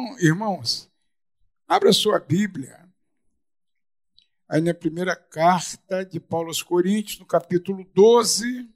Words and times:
Então, 0.00 0.18
irmãos, 0.18 0.90
abra 1.68 1.92
sua 1.92 2.18
Bíblia. 2.18 2.88
Aí 4.48 4.60
na 4.60 4.72
primeira 4.72 5.14
carta 5.14 6.04
de 6.04 6.18
Paulo 6.18 6.48
aos 6.48 6.62
Coríntios, 6.62 7.18
no 7.18 7.26
capítulo 7.26 7.84
12, 7.94 8.68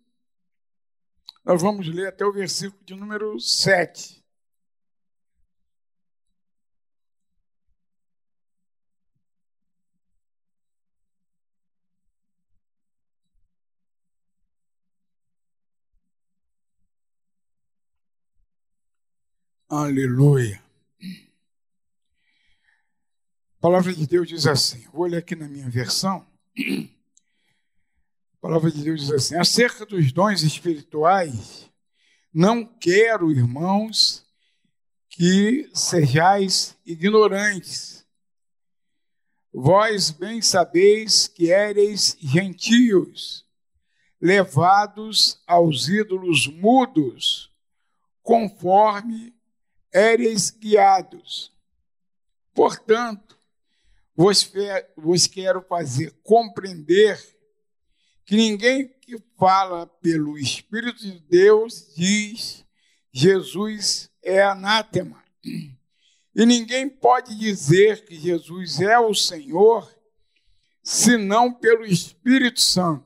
nós 1.42 1.62
vamos 1.62 1.88
ler 1.88 2.08
até 2.08 2.26
o 2.26 2.32
versículo 2.32 2.84
de 2.84 2.94
número 2.94 3.40
7. 3.40 4.22
Aleluia. 19.70 20.63
A 23.64 23.66
palavra 23.66 23.94
de 23.94 24.06
Deus 24.06 24.28
diz 24.28 24.46
assim, 24.46 24.86
vou 24.92 25.06
ler 25.06 25.16
aqui 25.16 25.34
na 25.34 25.48
minha 25.48 25.70
versão. 25.70 26.26
A 28.34 28.36
palavra 28.38 28.70
de 28.70 28.84
Deus 28.84 29.00
diz 29.00 29.10
assim: 29.10 29.36
acerca 29.36 29.86
dos 29.86 30.12
dons 30.12 30.42
espirituais, 30.42 31.70
não 32.30 32.62
quero, 32.62 33.32
irmãos, 33.32 34.22
que 35.08 35.70
sejais 35.72 36.76
ignorantes. 36.84 38.04
Vós 39.50 40.10
bem 40.10 40.42
sabeis 40.42 41.26
que 41.26 41.50
éreis 41.50 42.18
gentios, 42.20 43.46
levados 44.20 45.42
aos 45.46 45.88
ídolos 45.88 46.48
mudos, 46.48 47.50
conforme 48.22 49.34
éreis 49.90 50.50
guiados. 50.50 51.50
Portanto, 52.52 53.33
vos, 54.16 54.50
vos 54.96 55.26
quero 55.26 55.62
fazer 55.62 56.12
compreender 56.22 57.20
que 58.24 58.36
ninguém 58.36 58.88
que 59.00 59.18
fala 59.38 59.86
pelo 59.86 60.38
Espírito 60.38 61.00
de 61.00 61.18
Deus 61.20 61.92
diz 61.94 62.64
Jesus 63.12 64.10
é 64.22 64.42
anátema. 64.42 65.22
E 65.44 66.46
ninguém 66.46 66.88
pode 66.88 67.38
dizer 67.38 68.04
que 68.04 68.18
Jesus 68.18 68.80
é 68.80 68.98
o 68.98 69.14
Senhor 69.14 69.88
senão 70.82 71.52
pelo 71.52 71.84
Espírito 71.84 72.60
Santo. 72.60 73.04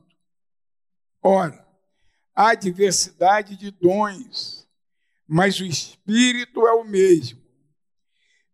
Ora, 1.22 1.66
há 2.34 2.54
diversidade 2.54 3.56
de 3.56 3.70
dons 3.70 4.58
mas 5.28 5.60
o 5.60 5.66
espírito 5.66 6.66
é 6.66 6.72
o 6.72 6.84
mesmo. 6.84 7.38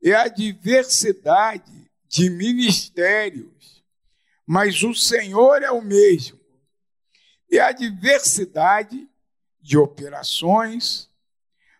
É 0.02 0.12
a 0.12 0.26
diversidade 0.26 1.83
de 2.14 2.30
ministérios, 2.30 3.82
mas 4.46 4.84
o 4.84 4.94
Senhor 4.94 5.64
é 5.64 5.72
o 5.72 5.82
mesmo. 5.82 6.38
É 7.50 7.58
a 7.58 7.72
diversidade 7.72 9.08
de 9.60 9.76
operações, 9.76 11.10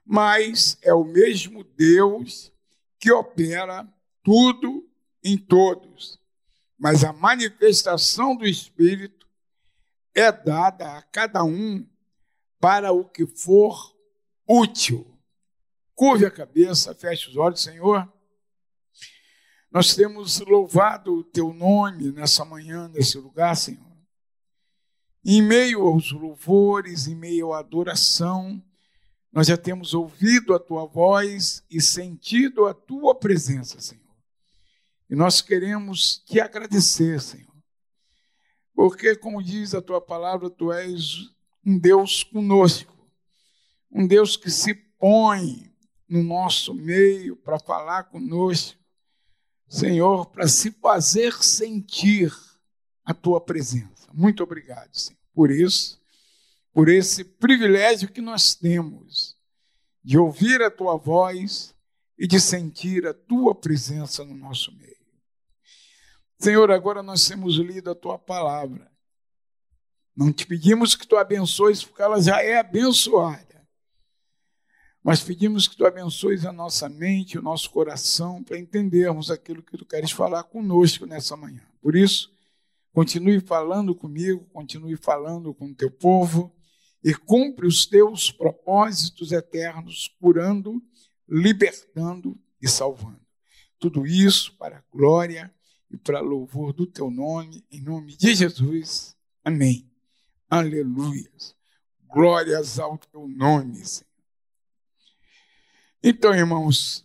mas 0.05 0.77
é 0.83 0.93
o 0.93 1.05
mesmo 1.05 1.63
Deus 1.63 2.53
que 2.99 3.13
opera 3.13 3.87
tudo 4.25 4.85
em 5.23 5.39
todos. 5.39 6.19
Mas 6.77 7.05
a 7.05 7.13
manifestação 7.13 8.35
do 8.35 8.45
Espírito 8.45 9.29
é 10.13 10.33
dada 10.33 10.98
a 10.98 11.03
cada 11.03 11.45
um 11.45 11.87
para 12.59 12.91
o 12.91 13.05
que 13.05 13.25
for 13.25 13.97
útil. 14.48 15.17
Curve 15.95 16.27
a 16.27 16.31
cabeça, 16.31 16.93
feche 16.93 17.31
os 17.31 17.37
olhos, 17.37 17.63
Senhor. 17.63 18.13
Nós 19.75 19.94
temos 19.94 20.39
louvado 20.39 21.12
o 21.12 21.25
teu 21.25 21.53
nome 21.53 22.12
nessa 22.12 22.44
manhã, 22.44 22.89
nesse 22.89 23.19
lugar, 23.19 23.56
Senhor. 23.56 23.83
Em 25.25 25.42
meio 25.42 25.83
aos 25.83 26.12
louvores, 26.12 27.08
em 27.08 27.17
meio 27.17 27.52
à 27.52 27.58
adoração, 27.58 28.63
nós 29.33 29.48
já 29.48 29.57
temos 29.57 29.92
ouvido 29.92 30.55
a 30.55 30.61
tua 30.61 30.86
voz 30.86 31.64
e 31.68 31.80
sentido 31.80 32.67
a 32.67 32.73
tua 32.73 33.14
presença, 33.14 33.80
Senhor. 33.80 34.05
E 35.11 35.17
nós 35.17 35.40
queremos 35.40 36.23
te 36.24 36.40
agradecer, 36.40 37.20
Senhor. 37.20 37.52
Porque, 38.73 39.17
como 39.17 39.42
diz 39.42 39.74
a 39.74 39.83
tua 39.83 40.01
palavra, 40.01 40.48
tu 40.48 40.73
és 40.73 41.17
um 41.67 41.77
Deus 41.77 42.23
conosco 42.23 42.95
um 43.95 44.07
Deus 44.08 44.36
que 44.36 44.51
se 44.51 44.74
põe 44.74 45.73
no 46.08 46.23
nosso 46.23 46.74
meio 46.74 47.36
para 47.36 47.61
falar 47.61 48.05
conosco, 48.05 48.83
Senhor, 49.74 50.27
para 50.27 50.46
se 50.46 50.70
fazer 50.70 51.35
sentir 51.42 52.33
a 53.05 53.12
tua 53.12 53.40
presença. 53.40 54.08
Muito 54.12 54.40
obrigado, 54.45 54.95
Senhor, 54.95 55.18
por 55.35 55.51
isso, 55.51 56.01
por 56.73 56.89
esse 56.89 57.24
privilégio 57.24 58.08
que 58.08 58.20
nós 58.20 58.55
temos 58.55 59.36
de 60.05 60.17
ouvir 60.17 60.63
a 60.63 60.70
tua 60.70 60.96
voz 60.96 61.74
e 62.17 62.24
de 62.24 62.39
sentir 62.40 63.05
a 63.05 63.13
tua 63.13 63.52
presença 63.52 64.24
no 64.24 64.36
nosso 64.36 64.70
meio. 64.77 64.95
Senhor, 66.39 66.70
agora 66.70 67.02
nós 67.02 67.27
temos 67.27 67.57
lido 67.57 67.90
a 67.90 67.96
tua 67.96 68.17
palavra. 68.17 68.89
Não 70.17 70.33
te 70.33 70.46
pedimos 70.46 70.95
que 70.95 71.07
tu 71.07 71.17
abençoes, 71.17 71.83
porque 71.83 72.01
ela 72.01 72.23
já 72.23 72.40
é 72.40 72.58
abençoada. 72.61 73.54
Mas 75.05 75.23
pedimos 75.23 75.69
que 75.69 75.77
tu 75.77 75.85
abençoes 75.85 76.47
a 76.47 76.53
nossa 76.53 76.89
mente, 76.89 77.37
o 77.37 77.42
nosso 77.42 77.69
coração, 77.70 78.42
para 78.42 78.59
entendermos 78.59 79.31
aquilo 79.31 79.63
que 79.63 79.77
tu 79.77 79.85
queres 79.85 80.11
falar 80.11 80.45
conosco 80.45 81.05
nessa 81.05 81.37
manhã. 81.37 81.61
Por 81.83 81.95
isso, 81.95 82.33
continue 82.91 83.39
falando 83.39 83.95
comigo, 83.95 84.48
continue 84.51 84.97
falando 84.97 85.53
com 85.53 85.67
o 85.67 85.75
teu 85.75 85.91
povo 85.91 86.51
e 87.05 87.13
cumpre 87.14 87.67
os 87.67 87.85
teus 87.85 88.31
propósitos 88.31 89.31
eternos, 89.31 90.09
curando, 90.19 90.83
libertando 91.29 92.35
e 92.63 92.67
salvando. 92.67 93.20
Tudo 93.79 94.07
isso 94.07 94.57
para 94.57 94.79
a 94.79 94.85
glória 94.91 95.53
e 95.91 95.98
para 95.98 96.20
louvor 96.20 96.73
do 96.73 96.87
teu 96.87 97.11
nome, 97.11 97.63
em 97.70 97.83
nome 97.83 98.17
de 98.17 98.35
Jesus. 98.35 99.14
Amém. 99.45 99.87
Aleluia. 100.48 101.31
Glórias 102.09 102.79
ao 102.79 102.97
teu 102.97 103.29
nome, 103.29 103.85
Senhor. 103.85 104.14
Então, 106.07 106.35
irmãos, 106.35 107.03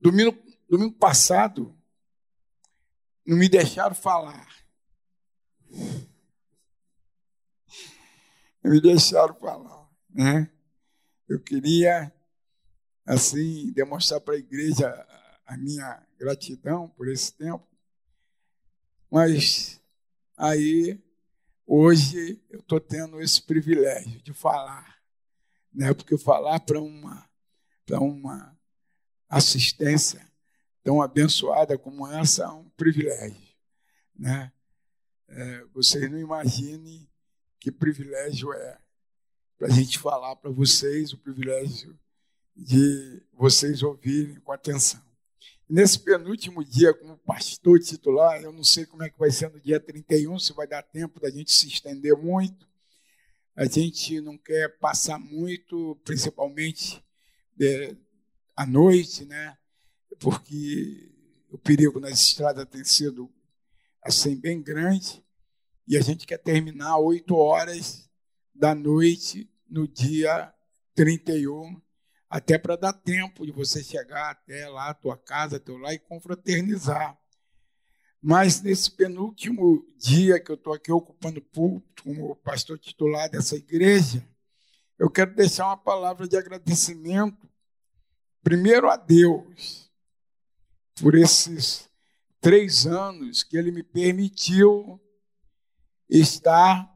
domingo, 0.00 0.40
domingo 0.68 0.94
passado, 0.94 1.76
não 3.26 3.36
me 3.36 3.48
deixaram 3.48 3.96
falar. 3.96 4.46
Não 8.62 8.70
me 8.70 8.80
deixaram 8.80 9.34
falar, 9.34 9.90
né? 10.08 10.48
Eu 11.28 11.42
queria, 11.42 12.14
assim, 13.04 13.72
demonstrar 13.72 14.20
para 14.20 14.34
a 14.34 14.38
igreja 14.38 14.88
a 15.44 15.56
minha 15.56 16.06
gratidão 16.16 16.88
por 16.90 17.08
esse 17.08 17.32
tempo, 17.32 17.66
mas 19.10 19.80
aí, 20.36 21.02
hoje, 21.66 22.40
eu 22.50 22.60
estou 22.60 22.78
tendo 22.78 23.20
esse 23.20 23.42
privilégio 23.42 24.22
de 24.22 24.32
falar, 24.32 25.02
né? 25.74 25.92
Porque 25.92 26.16
falar 26.16 26.60
para 26.60 26.80
uma 26.80 27.27
para 27.88 28.00
uma 28.00 28.54
assistência 29.30 30.20
tão 30.84 31.00
abençoada 31.00 31.78
como 31.78 32.06
essa 32.06 32.44
é 32.44 32.48
um 32.48 32.68
privilégio. 32.76 33.48
Né? 34.14 34.52
É, 35.26 35.64
vocês 35.72 36.10
não 36.10 36.18
imaginem 36.18 37.08
que 37.58 37.72
privilégio 37.72 38.52
é 38.52 38.78
para 39.56 39.68
a 39.68 39.70
gente 39.70 39.98
falar 39.98 40.36
para 40.36 40.50
vocês, 40.50 41.14
o 41.14 41.18
privilégio 41.18 41.98
de 42.54 43.22
vocês 43.32 43.82
ouvirem 43.82 44.38
com 44.40 44.52
atenção. 44.52 45.02
Nesse 45.68 45.98
penúltimo 45.98 46.62
dia, 46.62 46.92
como 46.92 47.16
pastor 47.18 47.80
titular, 47.80 48.40
eu 48.42 48.52
não 48.52 48.64
sei 48.64 48.84
como 48.84 49.02
é 49.02 49.08
que 49.10 49.18
vai 49.18 49.30
ser 49.30 49.50
no 49.50 49.60
dia 49.60 49.80
31, 49.80 50.38
se 50.38 50.52
vai 50.52 50.66
dar 50.66 50.82
tempo 50.82 51.18
da 51.20 51.30
gente 51.30 51.52
se 51.52 51.66
estender 51.68 52.16
muito. 52.16 52.68
A 53.56 53.64
gente 53.64 54.20
não 54.20 54.36
quer 54.36 54.78
passar 54.78 55.18
muito, 55.18 55.98
principalmente 56.04 57.02
é, 57.60 57.96
à 58.56 58.66
noite, 58.66 59.24
né? 59.24 59.56
Porque 60.18 61.10
o 61.50 61.58
perigo 61.58 62.00
nas 62.00 62.20
estradas 62.20 62.66
tem 62.66 62.84
sido 62.84 63.30
assim 64.02 64.36
bem 64.36 64.62
grande 64.62 65.24
e 65.86 65.96
a 65.96 66.00
gente 66.00 66.26
quer 66.26 66.38
terminar 66.38 66.98
oito 66.98 67.34
horas 67.34 68.08
da 68.54 68.74
noite 68.74 69.50
no 69.68 69.88
dia 69.88 70.52
31, 70.94 71.80
até 72.28 72.58
para 72.58 72.76
dar 72.76 72.92
tempo 72.92 73.46
de 73.46 73.52
você 73.52 73.82
chegar 73.82 74.30
até 74.30 74.68
lá, 74.68 74.92
tua 74.92 75.16
casa, 75.16 75.60
teu 75.60 75.78
lá 75.78 75.94
e 75.94 75.98
confraternizar. 75.98 77.16
Mas 78.20 78.60
nesse 78.60 78.90
penúltimo 78.90 79.86
dia 79.96 80.40
que 80.40 80.50
eu 80.50 80.56
estou 80.56 80.72
aqui 80.72 80.90
ocupando 80.90 81.38
o 81.38 81.44
púlpito 81.44 82.02
como 82.02 82.36
pastor 82.36 82.78
titular 82.78 83.30
dessa 83.30 83.56
igreja, 83.56 84.26
eu 84.98 85.08
quero 85.08 85.34
deixar 85.34 85.66
uma 85.66 85.76
palavra 85.76 86.26
de 86.26 86.36
agradecimento 86.36 87.47
primeiro 88.42 88.88
a 88.88 88.96
Deus 88.96 89.90
por 91.00 91.14
esses 91.14 91.88
três 92.40 92.86
anos 92.86 93.42
que 93.42 93.56
Ele 93.56 93.70
me 93.70 93.82
permitiu 93.82 95.00
estar 96.08 96.90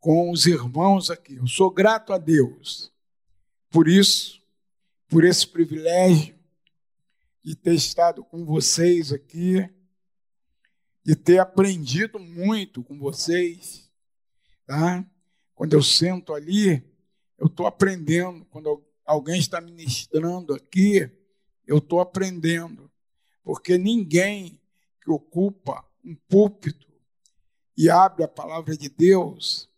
com 0.00 0.30
os 0.30 0.46
irmãos 0.46 1.10
aqui. 1.10 1.36
Eu 1.36 1.46
sou 1.46 1.70
grato 1.70 2.12
a 2.12 2.18
Deus 2.18 2.92
por 3.70 3.88
isso, 3.88 4.40
por 5.08 5.24
esse 5.24 5.46
privilégio 5.46 6.38
de 7.42 7.54
ter 7.54 7.74
estado 7.74 8.24
com 8.24 8.44
vocês 8.44 9.12
aqui, 9.12 9.68
de 11.04 11.14
ter 11.14 11.38
aprendido 11.38 12.18
muito 12.18 12.82
com 12.82 12.98
vocês, 12.98 13.90
tá? 14.66 15.04
Quando 15.54 15.74
eu 15.74 15.82
sento 15.82 16.32
ali, 16.32 16.82
eu 17.38 17.46
estou 17.46 17.66
aprendendo. 17.66 18.44
Quando 18.46 18.84
alguém 19.04 19.38
está 19.38 19.60
ministrando 19.60 20.54
aqui, 20.54 21.10
eu 21.66 21.78
estou 21.78 22.00
aprendendo. 22.00 22.90
Porque 23.42 23.76
ninguém 23.76 24.60
que 25.02 25.10
ocupa 25.10 25.84
um 26.04 26.14
púlpito 26.28 26.92
e 27.76 27.90
abre 27.90 28.24
a 28.24 28.28
palavra 28.28 28.76
de 28.76 28.88
Deus 28.88 29.68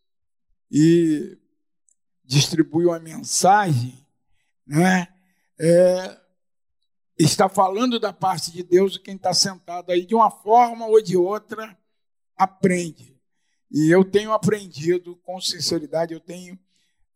e 0.70 1.38
distribui 2.24 2.86
uma 2.86 2.98
mensagem, 2.98 4.04
né? 4.66 5.08
É, 5.58 6.20
está 7.18 7.48
falando 7.48 7.98
da 7.98 8.12
parte 8.12 8.50
de 8.52 8.62
Deus 8.62 8.96
e 8.96 9.00
quem 9.00 9.16
está 9.16 9.32
sentado 9.32 9.90
aí, 9.90 10.04
de 10.04 10.14
uma 10.14 10.30
forma 10.30 10.86
ou 10.86 11.02
de 11.02 11.16
outra, 11.16 11.76
aprende. 12.36 13.16
E 13.70 13.90
eu 13.90 14.04
tenho 14.04 14.32
aprendido, 14.32 15.16
com 15.16 15.40
sinceridade, 15.40 16.12
eu 16.12 16.20
tenho 16.20 16.58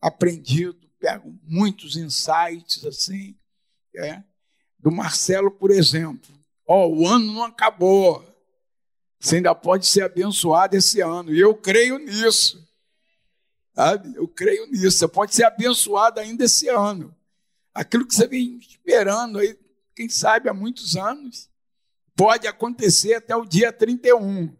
aprendido, 0.01 0.90
pego 1.01 1.35
muitos 1.43 1.97
insights 1.97 2.85
assim, 2.85 3.35
é, 3.97 4.23
do 4.79 4.93
Marcelo, 4.93 5.51
por 5.51 5.71
exemplo. 5.71 6.31
Ó, 6.67 6.87
oh, 6.87 7.01
o 7.01 7.09
ano 7.09 7.33
não 7.33 7.43
acabou. 7.43 8.25
Você 9.19 9.37
ainda 9.37 9.55
pode 9.55 9.87
ser 9.87 10.03
abençoado 10.03 10.77
esse 10.77 11.01
ano. 11.01 11.35
E 11.35 11.41
eu 11.41 11.55
creio 11.55 11.99
nisso. 11.99 12.65
Sabe? 13.75 14.15
Eu 14.15 14.29
creio 14.29 14.67
nisso. 14.67 14.99
Você 14.99 15.09
pode 15.09 15.35
ser 15.35 15.45
abençoado 15.45 16.21
ainda 16.21 16.45
esse 16.45 16.69
ano. 16.69 17.15
Aquilo 17.75 18.07
que 18.07 18.15
você 18.15 18.27
vem 18.27 18.59
esperando 18.59 19.39
aí, 19.39 19.59
quem 19.95 20.09
sabe 20.09 20.49
há 20.49 20.55
muitos 20.55 20.97
anos, 20.97 21.51
pode 22.15 22.47
acontecer 22.47 23.15
até 23.15 23.35
o 23.35 23.45
dia 23.45 23.73
31. 23.73 24.55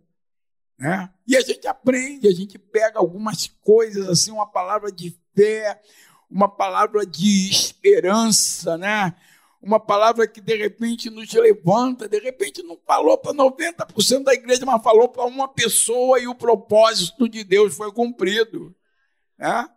Né? 0.79 1.13
E 1.27 1.37
a 1.37 1.41
gente 1.41 1.67
aprende, 1.67 2.27
a 2.27 2.33
gente 2.33 2.59
pega 2.59 2.99
algumas 2.99 3.47
coisas, 3.47 4.09
assim, 4.09 4.31
uma 4.31 4.51
palavra 4.51 4.91
de 4.91 5.17
fé, 5.35 5.81
uma 6.31 6.49
palavra 6.49 7.05
de 7.05 7.51
esperança, 7.51 8.79
né? 8.79 9.15
uma 9.63 9.79
palavra 9.79 10.27
que 10.27 10.41
de 10.41 10.57
repente 10.57 11.11
nos 11.11 11.31
levanta, 11.33 12.09
de 12.09 12.19
repente 12.19 12.63
não 12.63 12.79
falou 12.87 13.19
para 13.19 13.35
90% 13.35 14.23
da 14.23 14.33
igreja, 14.33 14.65
mas 14.65 14.83
falou 14.83 15.09
para 15.09 15.25
uma 15.25 15.49
pessoa 15.49 16.19
e 16.19 16.27
o 16.27 16.35
propósito 16.35 17.29
de 17.29 17.45
Deus 17.45 17.75
foi 17.75 17.93
cumprido. 17.93 18.75
Né? 19.39 19.69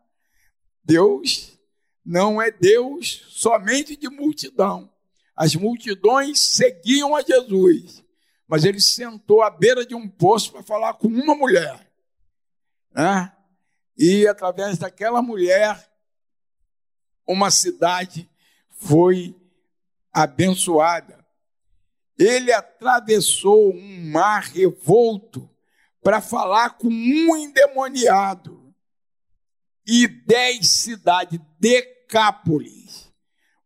Deus 0.83 1.59
não 2.05 2.41
é 2.41 2.49
Deus 2.49 3.25
somente 3.29 3.97
de 3.97 4.09
multidão. 4.09 4.89
As 5.35 5.55
multidões 5.55 6.39
seguiam 6.39 7.15
a 7.15 7.21
Jesus, 7.21 8.03
mas 8.47 8.63
ele 8.63 8.79
sentou 8.79 9.41
à 9.41 9.49
beira 9.49 9.85
de 9.85 9.95
um 9.95 10.07
poço 10.07 10.51
para 10.51 10.63
falar 10.63 10.93
com 10.93 11.07
uma 11.07 11.35
mulher. 11.35 11.91
Né? 12.93 13.33
E 13.97 14.27
através 14.27 14.77
daquela 14.77 15.21
mulher, 15.21 15.92
uma 17.27 17.49
cidade 17.51 18.29
foi 18.69 19.35
abençoada. 20.11 21.25
Ele 22.17 22.51
atravessou 22.51 23.73
um 23.73 24.11
mar 24.11 24.43
revolto 24.43 25.49
para 26.01 26.21
falar 26.21 26.71
com 26.71 26.89
um 26.89 27.35
endemoniado 27.35 28.73
e 29.85 30.07
dez 30.07 30.69
cidades, 30.69 31.39
Decápolis, 31.59 33.11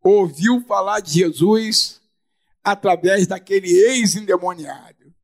ouviu 0.02 0.60
falar 0.62 1.00
de 1.00 1.12
Jesus 1.12 2.00
através 2.62 3.26
daquele 3.26 3.68
ex-endemoniado. 3.68 5.14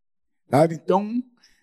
Então, 0.70 1.22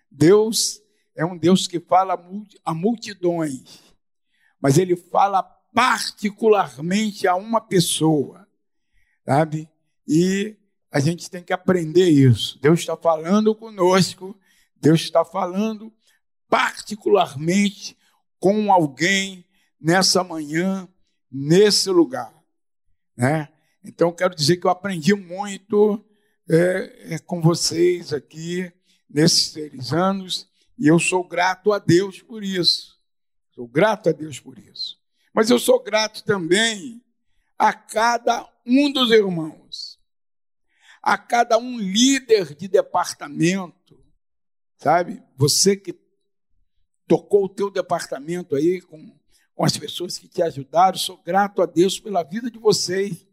Deus 0.09 0.81
é 1.15 1.25
um 1.25 1.37
Deus 1.37 1.67
que 1.67 1.79
fala 1.79 2.21
a 2.65 2.73
multidões, 2.73 3.79
mas 4.59 4.77
ele 4.77 4.95
fala 4.95 5.43
particularmente 5.73 7.27
a 7.27 7.35
uma 7.35 7.61
pessoa, 7.61 8.47
sabe? 9.25 9.69
E 10.07 10.55
a 10.91 10.99
gente 10.99 11.29
tem 11.29 11.43
que 11.43 11.53
aprender 11.53 12.09
isso. 12.09 12.59
Deus 12.61 12.81
está 12.81 12.97
falando 12.97 13.55
conosco, 13.55 14.37
Deus 14.75 15.01
está 15.01 15.23
falando 15.23 15.91
particularmente 16.49 17.97
com 18.39 18.71
alguém 18.71 19.45
nessa 19.79 20.23
manhã, 20.23 20.87
nesse 21.31 21.89
lugar. 21.89 22.33
Né? 23.15 23.47
Então, 23.83 24.11
quero 24.11 24.35
dizer 24.35 24.57
que 24.57 24.67
eu 24.67 24.71
aprendi 24.71 25.13
muito 25.15 26.03
é, 26.49 27.13
é, 27.15 27.19
com 27.19 27.41
vocês 27.41 28.11
aqui 28.11 28.71
nesses 29.09 29.51
seis 29.51 29.93
anos 29.93 30.47
e 30.77 30.87
eu 30.87 30.99
sou 30.99 31.23
grato 31.23 31.71
a 31.71 31.79
Deus 31.79 32.21
por 32.21 32.43
isso. 32.43 32.99
Sou 33.55 33.67
grato 33.67 34.09
a 34.09 34.11
Deus 34.11 34.39
por 34.39 34.57
isso. 34.57 35.00
Mas 35.33 35.49
eu 35.49 35.59
sou 35.59 35.81
grato 35.81 36.23
também 36.23 37.01
a 37.57 37.73
cada 37.73 38.47
um 38.65 38.91
dos 38.91 39.11
irmãos, 39.11 39.99
a 41.01 41.17
cada 41.17 41.57
um 41.57 41.77
líder 41.79 42.55
de 42.55 42.67
departamento, 42.67 43.99
sabe? 44.77 45.21
Você 45.37 45.75
que 45.75 45.93
tocou 47.11 47.43
o 47.43 47.49
teu 47.49 47.69
departamento 47.69 48.55
aí 48.55 48.79
com, 48.79 49.13
com 49.53 49.65
as 49.65 49.77
pessoas 49.77 50.17
que 50.17 50.29
te 50.29 50.41
ajudaram. 50.41 50.97
Sou 50.97 51.17
grato 51.17 51.61
a 51.61 51.65
Deus 51.65 51.99
pela 51.99 52.23
vida 52.23 52.49
de 52.49 52.57
vocês, 52.57 53.27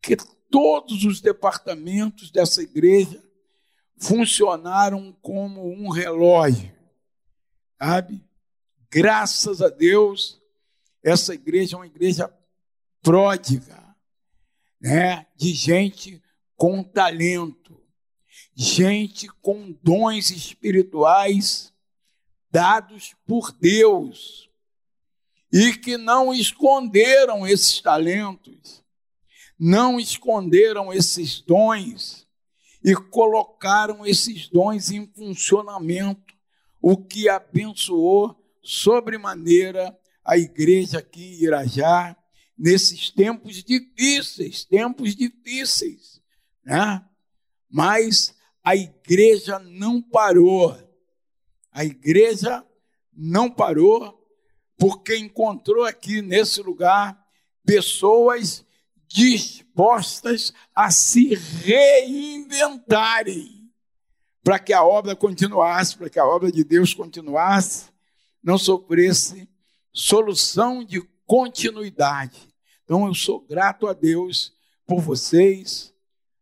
que 0.00 0.16
todos 0.50 1.04
os 1.04 1.20
departamentos 1.20 2.30
dessa 2.30 2.62
igreja 2.62 3.22
funcionaram 3.98 5.14
como 5.20 5.70
um 5.70 5.90
relógio, 5.90 6.72
sabe? 7.78 8.24
Graças 8.90 9.60
a 9.60 9.68
Deus, 9.68 10.40
essa 11.04 11.34
igreja 11.34 11.76
é 11.76 11.78
uma 11.78 11.86
igreja 11.86 12.32
pródiga, 13.02 13.94
né? 14.80 15.26
De 15.36 15.52
gente 15.52 16.22
com 16.56 16.82
talento, 16.82 17.78
gente 18.54 19.28
com 19.42 19.70
dons 19.82 20.30
espirituais 20.30 21.72
dados 22.50 23.14
por 23.26 23.52
Deus 23.52 24.48
e 25.52 25.74
que 25.76 25.98
não 25.98 26.32
esconderam 26.32 27.46
esses 27.46 27.80
talentos, 27.82 28.82
não 29.58 30.00
esconderam 30.00 30.92
esses 30.92 31.40
dons 31.40 32.26
e 32.82 32.94
colocaram 32.94 34.06
esses 34.06 34.48
dons 34.48 34.90
em 34.90 35.06
funcionamento, 35.06 36.34
o 36.80 36.96
que 36.96 37.28
abençoou 37.28 38.34
sobremaneira 38.62 39.96
a 40.24 40.38
igreja 40.38 40.98
aqui 40.98 41.22
em 41.22 41.44
Irajá 41.44 42.16
nesses 42.56 43.10
tempos 43.10 43.62
difíceis, 43.62 44.64
tempos 44.64 45.14
difíceis, 45.14 46.22
né? 46.64 47.04
Mas 47.68 48.34
a 48.62 48.76
igreja 48.76 49.58
não 49.58 50.00
parou 50.00 50.78
a 51.74 51.84
igreja 51.84 52.64
não 53.12 53.50
parou, 53.50 54.24
porque 54.78 55.16
encontrou 55.16 55.84
aqui 55.84 56.22
nesse 56.22 56.62
lugar 56.62 57.20
pessoas 57.66 58.64
dispostas 59.08 60.54
a 60.72 60.92
se 60.92 61.34
reinventarem 61.34 63.68
para 64.42 64.58
que 64.60 64.72
a 64.72 64.84
obra 64.84 65.16
continuasse, 65.16 65.96
para 65.96 66.08
que 66.08 66.20
a 66.20 66.24
obra 66.24 66.52
de 66.52 66.62
Deus 66.62 66.94
continuasse, 66.94 67.86
não 68.40 68.56
sofresse 68.56 69.48
solução 69.94 70.84
de 70.84 71.00
continuidade. 71.24 72.52
Então 72.84 73.06
eu 73.06 73.14
sou 73.14 73.40
grato 73.40 73.86
a 73.86 73.94
Deus 73.94 74.52
por 74.86 75.00
vocês, 75.00 75.94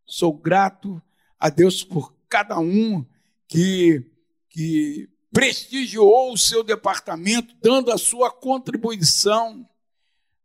sou 0.05 0.33
grato 0.33 1.01
a 1.39 1.49
Deus 1.49 1.85
por 1.85 2.13
cada 2.29 2.59
um 2.59 3.07
que, 3.47 4.11
que 4.49 5.09
prestigiou 5.31 6.33
o 6.33 6.39
seu 6.39 6.65
departamento, 6.65 7.55
dando 7.61 7.93
a 7.93 7.99
sua 7.99 8.31
contribuição, 8.31 9.69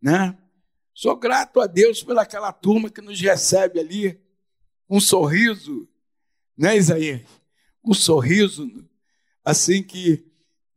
né? 0.01 0.37
Sou 0.93 1.15
grato 1.15 1.61
a 1.61 1.67
Deus 1.67 2.03
pelaquela 2.03 2.51
turma 2.51 2.89
que 2.89 3.01
nos 3.01 3.21
recebe 3.21 3.79
ali, 3.79 4.19
um 4.89 4.99
sorriso, 4.99 5.87
né, 6.57 6.75
Isaías? 6.75 7.21
Um 7.83 7.93
sorriso, 7.93 8.67
assim 9.45 9.83
que, 9.83 10.25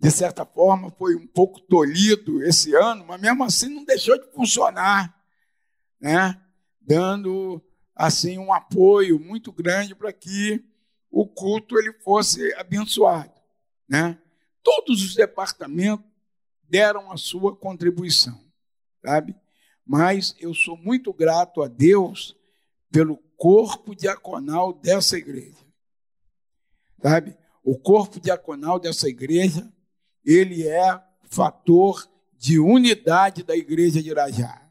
de 0.00 0.10
certa 0.10 0.46
forma, 0.46 0.90
foi 0.92 1.14
um 1.14 1.26
pouco 1.26 1.60
tolhido 1.60 2.42
esse 2.42 2.74
ano, 2.74 3.04
mas 3.06 3.20
mesmo 3.20 3.44
assim 3.44 3.68
não 3.68 3.84
deixou 3.84 4.18
de 4.18 4.32
funcionar, 4.32 5.14
né? 6.00 6.40
dando 6.80 7.62
assim 7.94 8.38
um 8.38 8.52
apoio 8.52 9.20
muito 9.20 9.52
grande 9.52 9.94
para 9.94 10.10
que 10.10 10.64
o 11.10 11.26
culto 11.26 11.78
ele 11.78 11.92
fosse 11.92 12.52
abençoado, 12.54 13.32
né? 13.86 14.18
Todos 14.62 15.02
os 15.02 15.14
departamentos 15.14 16.06
deram 16.64 17.12
a 17.12 17.16
sua 17.16 17.54
contribuição, 17.54 18.40
sabe? 19.04 19.36
Mas 19.84 20.34
eu 20.38 20.54
sou 20.54 20.76
muito 20.76 21.12
grato 21.12 21.62
a 21.62 21.68
Deus 21.68 22.34
pelo 22.90 23.18
corpo 23.36 23.94
diaconal 23.94 24.72
dessa 24.72 25.18
igreja. 25.18 25.58
Sabe? 27.02 27.36
O 27.62 27.78
corpo 27.78 28.20
diaconal 28.20 28.78
dessa 28.78 29.08
igreja, 29.08 29.70
ele 30.24 30.66
é 30.66 31.02
fator 31.24 32.08
de 32.36 32.58
unidade 32.58 33.42
da 33.42 33.56
igreja 33.56 34.02
de 34.02 34.10
Irajá. 34.10 34.70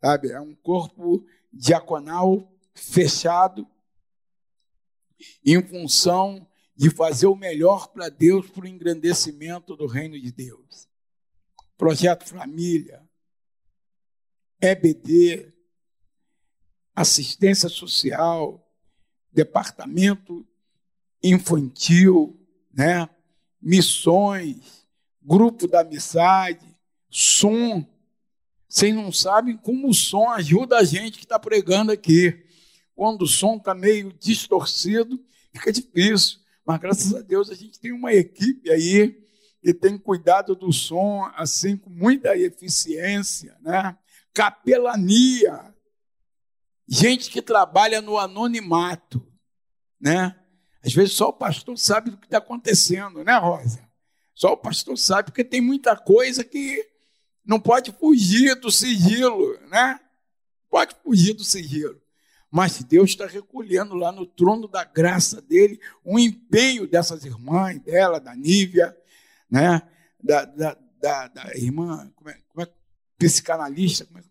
Sabe? 0.00 0.30
É 0.30 0.40
um 0.40 0.54
corpo 0.54 1.24
diaconal 1.52 2.50
fechado 2.74 3.66
em 5.44 5.62
função 5.62 6.46
de 6.74 6.88
fazer 6.90 7.26
o 7.26 7.36
melhor 7.36 7.88
para 7.88 8.08
Deus, 8.08 8.48
para 8.48 8.64
o 8.64 8.68
engrandecimento 8.68 9.76
do 9.76 9.86
reino 9.86 10.18
de 10.18 10.32
Deus. 10.32 10.88
Projeto 11.76 12.26
Família, 12.26 13.06
EBD, 14.60 15.52
assistência 16.94 17.68
social, 17.68 18.66
departamento 19.32 20.46
infantil, 21.22 22.38
né? 22.72 23.08
Missões, 23.60 24.86
grupo 25.22 25.66
da 25.66 25.80
amizade, 25.80 26.66
som. 27.08 27.84
Vocês 28.68 28.94
não 28.94 29.12
sabem 29.12 29.56
como 29.56 29.88
o 29.88 29.94
som 29.94 30.30
ajuda 30.30 30.78
a 30.78 30.84
gente 30.84 31.18
que 31.18 31.24
está 31.24 31.38
pregando 31.38 31.92
aqui. 31.92 32.44
Quando 32.94 33.22
o 33.22 33.26
som 33.26 33.56
está 33.56 33.74
meio 33.74 34.12
distorcido, 34.12 35.22
fica 35.52 35.72
difícil. 35.72 36.38
Mas 36.64 36.80
graças 36.80 37.14
a 37.14 37.20
Deus 37.20 37.50
a 37.50 37.54
gente 37.54 37.80
tem 37.80 37.92
uma 37.92 38.12
equipe 38.12 38.70
aí 38.70 39.18
que 39.62 39.74
tem 39.74 39.98
cuidado 39.98 40.54
do 40.54 40.72
som 40.72 41.30
assim 41.34 41.76
com 41.76 41.90
muita 41.90 42.36
eficiência, 42.36 43.56
né? 43.60 43.96
Capelania, 44.32 45.74
gente 46.86 47.30
que 47.30 47.42
trabalha 47.42 48.00
no 48.00 48.16
anonimato, 48.16 49.26
né? 50.00 50.39
Às 50.84 50.92
vezes 50.92 51.14
só 51.14 51.28
o 51.28 51.32
pastor 51.32 51.78
sabe 51.78 52.10
do 52.10 52.16
que 52.16 52.26
está 52.26 52.38
acontecendo, 52.38 53.22
né, 53.22 53.36
Rosa? 53.36 53.80
Só 54.34 54.52
o 54.52 54.56
pastor 54.56 54.96
sabe, 54.96 55.30
porque 55.30 55.44
tem 55.44 55.60
muita 55.60 55.96
coisa 55.96 56.42
que 56.42 56.88
não 57.44 57.60
pode 57.60 57.92
fugir 57.92 58.54
do 58.54 58.70
sigilo, 58.70 59.58
né? 59.68 60.00
Pode 60.70 60.94
fugir 61.02 61.34
do 61.34 61.44
sigilo. 61.44 62.00
Mas 62.50 62.82
Deus 62.82 63.10
está 63.10 63.26
recolhendo 63.26 63.94
lá 63.94 64.10
no 64.10 64.26
trono 64.26 64.66
da 64.66 64.84
graça 64.84 65.40
dele 65.40 65.80
o 66.04 66.18
empenho 66.18 66.86
dessas 66.86 67.24
irmãs, 67.24 67.78
dela, 67.80 68.18
da 68.18 68.34
Nívia, 68.34 68.96
né? 69.48 69.82
da, 70.22 70.44
da, 70.44 70.76
da, 71.00 71.28
da 71.28 71.56
irmã, 71.56 72.10
como 72.14 72.30
é, 72.30 72.38
como 72.48 72.62
é, 72.66 72.68
psicanalista, 73.18 74.04
como 74.06 74.18
é, 74.18 74.22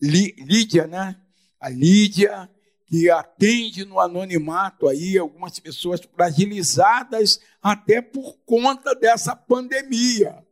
Lídia, 0.00 0.86
né? 0.86 1.18
A 1.60 1.68
Lídia, 1.68 2.50
que 2.86 3.10
atende 3.10 3.84
no 3.84 3.98
anonimato 3.98 4.88
aí 4.88 5.16
algumas 5.18 5.58
pessoas 5.58 6.00
fragilizadas 6.00 7.40
até 7.62 8.02
por 8.02 8.36
conta 8.44 8.94
dessa 8.94 9.34
pandemia, 9.34 10.44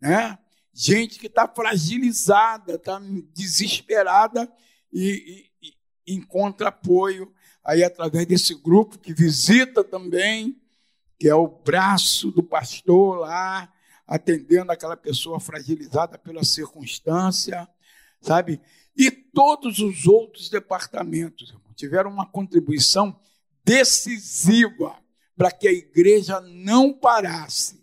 né? 0.00 0.38
Gente 0.72 1.18
que 1.18 1.26
está 1.26 1.48
fragilizada, 1.48 2.74
está 2.74 3.00
desesperada 3.34 4.50
e, 4.92 5.48
e, 5.60 5.74
e 6.08 6.14
encontra 6.14 6.68
apoio 6.68 7.32
aí 7.64 7.82
através 7.82 8.26
desse 8.26 8.54
grupo 8.54 8.98
que 8.98 9.12
visita 9.12 9.82
também, 9.82 10.60
que 11.18 11.28
é 11.28 11.34
o 11.34 11.48
braço 11.48 12.30
do 12.30 12.42
pastor 12.42 13.18
lá, 13.18 13.70
atendendo 14.06 14.72
aquela 14.72 14.96
pessoa 14.96 15.38
fragilizada 15.38 16.18
pela 16.18 16.44
circunstância, 16.44 17.68
sabe? 18.20 18.60
E 18.96 19.10
todos 19.10 19.78
os 19.78 20.06
outros 20.06 20.50
departamentos 20.50 21.54
tiveram 21.80 22.10
uma 22.10 22.26
contribuição 22.26 23.18
decisiva 23.64 24.96
para 25.36 25.50
que 25.50 25.66
a 25.66 25.72
igreja 25.72 26.40
não 26.40 26.92
parasse. 26.92 27.82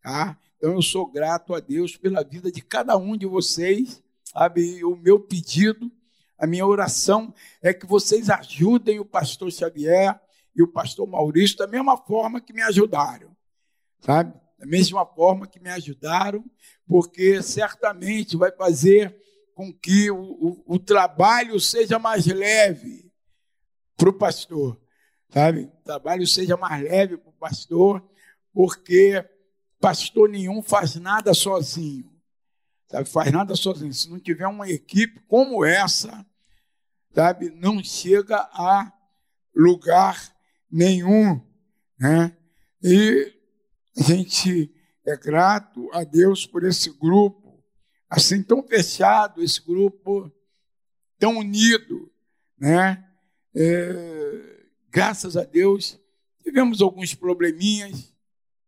Tá? 0.00 0.38
Então 0.56 0.72
eu 0.72 0.82
sou 0.82 1.10
grato 1.10 1.54
a 1.54 1.60
Deus 1.60 1.96
pela 1.96 2.22
vida 2.22 2.50
de 2.50 2.62
cada 2.62 2.96
um 2.96 3.16
de 3.16 3.26
vocês. 3.26 4.00
Sabe? 4.24 4.84
O 4.84 4.96
meu 4.96 5.18
pedido, 5.18 5.90
a 6.38 6.46
minha 6.46 6.64
oração 6.64 7.34
é 7.60 7.74
que 7.74 7.84
vocês 7.84 8.30
ajudem 8.30 9.00
o 9.00 9.04
pastor 9.04 9.50
Xavier 9.50 10.18
e 10.54 10.62
o 10.62 10.68
pastor 10.68 11.06
Maurício 11.08 11.58
da 11.58 11.66
mesma 11.66 11.96
forma 11.96 12.40
que 12.40 12.52
me 12.52 12.62
ajudaram. 12.62 13.36
Sabe? 14.00 14.32
Da 14.58 14.66
mesma 14.66 15.04
forma 15.04 15.46
que 15.46 15.58
me 15.58 15.70
ajudaram, 15.70 16.44
porque 16.86 17.42
certamente 17.42 18.36
vai 18.36 18.52
fazer 18.52 19.16
com 19.54 19.72
que 19.72 20.10
o, 20.10 20.16
o, 20.16 20.74
o 20.74 20.78
trabalho 20.78 21.58
seja 21.58 21.98
mais 21.98 22.26
leve 22.26 23.11
para 24.02 24.10
o 24.10 24.12
pastor, 24.12 24.80
sabe? 25.28 25.60
O 25.62 25.84
trabalho 25.84 26.26
seja 26.26 26.56
mais 26.56 26.82
leve 26.82 27.16
para 27.16 27.30
o 27.30 27.34
pastor, 27.34 28.04
porque 28.52 29.24
pastor 29.80 30.28
nenhum 30.28 30.60
faz 30.60 30.96
nada 30.96 31.32
sozinho, 31.32 32.12
sabe? 32.90 33.08
Faz 33.08 33.30
nada 33.30 33.54
sozinho. 33.54 33.94
Se 33.94 34.10
não 34.10 34.18
tiver 34.18 34.48
uma 34.48 34.68
equipe 34.68 35.20
como 35.28 35.64
essa, 35.64 36.26
sabe? 37.14 37.50
Não 37.50 37.82
chega 37.82 38.38
a 38.52 38.92
lugar 39.54 40.34
nenhum, 40.68 41.40
né? 41.96 42.36
E 42.82 43.32
a 43.96 44.02
gente 44.02 44.74
é 45.06 45.16
grato 45.16 45.88
a 45.92 46.02
Deus 46.02 46.44
por 46.44 46.64
esse 46.64 46.90
grupo 46.90 47.62
assim 48.10 48.42
tão 48.42 48.66
fechado, 48.66 49.40
esse 49.40 49.64
grupo 49.64 50.28
tão 51.20 51.38
unido, 51.38 52.12
né? 52.58 53.11
É, 53.54 54.64
graças 54.90 55.36
a 55.36 55.44
Deus 55.44 56.00
tivemos 56.42 56.82
alguns 56.82 57.14
probleminhas 57.14 58.12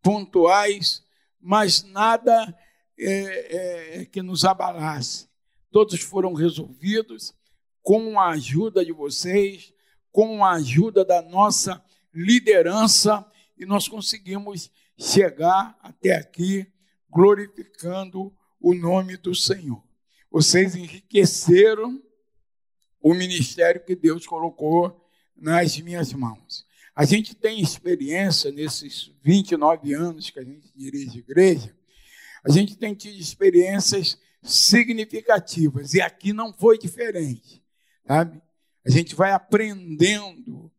pontuais, 0.03 1.03
mas 1.41 1.83
nada 1.83 2.57
é, 2.99 4.01
é, 4.01 4.05
que 4.05 4.23
nos 4.23 4.45
abalasse. 4.45 5.29
Todos 5.71 6.01
foram 6.01 6.35
resolvidos 6.35 7.35
com 7.83 8.19
a 8.19 8.31
ajuda 8.31 8.85
de 8.85 8.93
vocês, 8.93 9.73
com 10.13 10.45
a 10.45 10.53
ajuda 10.53 11.05
da 11.05 11.21
nossa 11.21 11.83
liderança, 12.13 13.27
e 13.59 13.67
nós 13.67 13.89
conseguimos 13.89 14.71
chegar 14.97 15.77
até 15.83 16.15
aqui 16.15 16.67
glorificando 17.11 18.33
o 18.61 18.75
nome 18.75 19.17
do 19.17 19.35
Senhor. 19.35 19.83
Vocês 20.31 20.75
enriqueceram 20.75 22.03
o 23.05 23.13
ministério 23.13 23.85
que 23.85 23.95
Deus 23.95 24.27
colocou 24.27 25.07
nas 25.37 25.79
minhas 25.79 26.15
mãos. 26.15 26.67
A 26.97 27.05
gente 27.05 27.35
tem 27.35 27.61
experiência 27.61 28.51
nesses 28.51 29.13
29 29.23 29.93
anos 29.93 30.31
que 30.31 30.41
a 30.41 30.43
gente 30.43 30.73
dirige 30.75 31.19
igreja, 31.19 31.77
a 32.43 32.51
gente 32.51 32.75
tem 32.79 32.95
tido 32.95 33.21
experiências 33.21 34.19
significativas 34.43 35.93
e 35.93 36.01
aqui 36.01 36.33
não 36.33 36.51
foi 36.51 36.79
diferente, 36.79 37.63
sabe? 38.07 38.41
A 38.87 38.91
gente 38.91 39.15
vai 39.15 39.33
aprendendo 39.33 40.73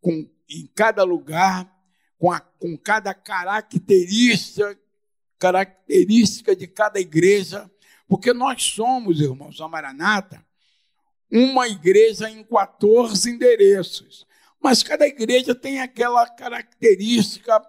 com, 0.00 0.26
em 0.48 0.66
cada 0.74 1.04
lugar, 1.04 1.70
com, 2.18 2.32
a, 2.32 2.40
com 2.40 2.78
cada 2.78 3.12
característica 3.12 4.78
característica 5.38 6.56
de 6.56 6.66
cada 6.66 6.98
igreja, 6.98 7.70
porque 8.08 8.32
nós 8.32 8.60
somos, 8.64 9.20
irmãos, 9.20 9.60
a 9.60 9.68
Maranata, 9.68 10.44
uma 11.30 11.68
igreja 11.68 12.30
em 12.30 12.42
14 12.42 13.30
endereços. 13.30 14.26
Mas 14.60 14.82
cada 14.82 15.06
igreja 15.06 15.54
tem 15.54 15.80
aquela 15.80 16.28
característica 16.28 17.60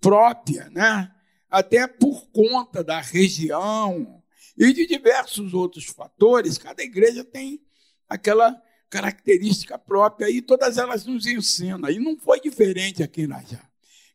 própria, 0.00 0.68
né? 0.70 1.10
Até 1.50 1.86
por 1.86 2.26
conta 2.30 2.82
da 2.82 3.00
região 3.00 4.22
e 4.56 4.72
de 4.72 4.86
diversos 4.86 5.54
outros 5.54 5.86
fatores, 5.86 6.58
cada 6.58 6.82
igreja 6.82 7.24
tem 7.24 7.60
aquela 8.08 8.60
característica 8.88 9.78
própria 9.78 10.30
e 10.30 10.42
todas 10.42 10.76
elas 10.76 11.04
nos 11.04 11.26
ensinam. 11.26 11.90
E 11.90 11.98
não 11.98 12.16
foi 12.18 12.40
diferente 12.40 13.02
aqui 13.02 13.26
na 13.26 13.42
Já. 13.42 13.62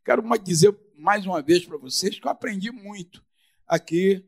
Quero 0.06 0.24
dizer 0.40 0.76
mais 0.96 1.26
uma 1.26 1.42
vez 1.42 1.66
para 1.66 1.78
vocês 1.78 2.20
que 2.20 2.26
eu 2.26 2.32
aprendi 2.32 2.72
muito 2.72 3.24
aqui 3.68 4.24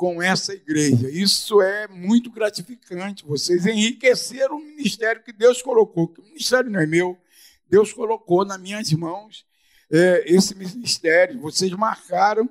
com 0.00 0.22
essa 0.22 0.54
igreja. 0.54 1.10
Isso 1.10 1.60
é 1.60 1.86
muito 1.86 2.30
gratificante. 2.30 3.22
Vocês 3.22 3.66
enriqueceram 3.66 4.56
o 4.56 4.64
ministério 4.64 5.22
que 5.22 5.30
Deus 5.30 5.60
colocou. 5.60 6.14
O 6.18 6.22
ministério 6.22 6.70
não 6.70 6.80
é 6.80 6.86
meu, 6.86 7.18
Deus 7.68 7.92
colocou 7.92 8.42
nas 8.42 8.58
minhas 8.58 8.90
mãos 8.94 9.44
é, 9.92 10.24
esse 10.24 10.54
ministério. 10.54 11.38
Vocês 11.38 11.70
marcaram 11.72 12.48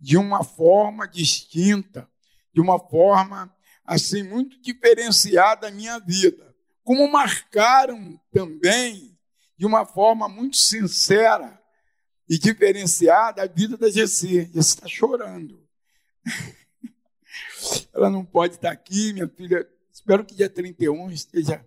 de 0.00 0.16
uma 0.16 0.42
forma 0.42 1.06
distinta, 1.06 2.08
de 2.50 2.62
uma 2.62 2.78
forma 2.78 3.54
assim 3.84 4.22
muito 4.22 4.58
diferenciada 4.62 5.68
a 5.68 5.70
minha 5.70 5.98
vida, 5.98 6.56
como 6.82 7.12
marcaram 7.12 8.18
também 8.32 9.14
de 9.58 9.66
uma 9.66 9.84
forma 9.84 10.30
muito 10.30 10.56
sincera 10.56 11.60
e 12.26 12.38
diferenciada 12.38 13.42
a 13.42 13.46
vida 13.46 13.76
da 13.76 13.90
GC. 13.90 14.46
GC 14.46 14.58
está 14.58 14.88
chorando. 14.88 15.62
Ela 17.94 18.10
não 18.10 18.24
pode 18.24 18.54
estar 18.54 18.70
aqui, 18.70 19.12
minha 19.12 19.28
filha. 19.28 19.66
Espero 19.92 20.24
que 20.24 20.34
dia 20.34 20.48
31 20.48 21.10
esteja 21.10 21.64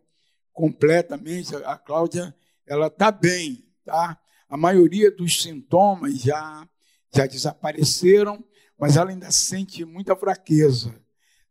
completamente. 0.53 1.55
A 1.55 1.77
Cláudia, 1.77 2.35
ela 2.65 2.87
está 2.87 3.11
bem, 3.11 3.65
tá? 3.83 4.19
A 4.47 4.57
maioria 4.57 5.11
dos 5.11 5.41
sintomas 5.41 6.19
já, 6.19 6.67
já 7.13 7.25
desapareceram, 7.25 8.43
mas 8.77 8.95
ela 8.95 9.09
ainda 9.09 9.31
sente 9.31 9.83
muita 9.83 10.15
fraqueza, 10.15 10.93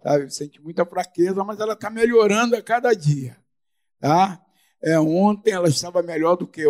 sabe? 0.03 0.31
Sente 0.33 0.61
muita 0.61 0.85
fraqueza, 0.87 1.45
mas 1.45 1.61
ela 1.61 1.75
está 1.75 1.91
melhorando 1.91 2.57
a 2.57 2.63
cada 2.63 2.93
dia, 2.95 3.37
tá? 4.01 4.45
É, 4.81 4.99
ontem 4.99 5.53
ela 5.53 5.69
estava 5.69 6.03
melhor 6.03 6.37
do 6.37 6.47
que, 6.47 6.65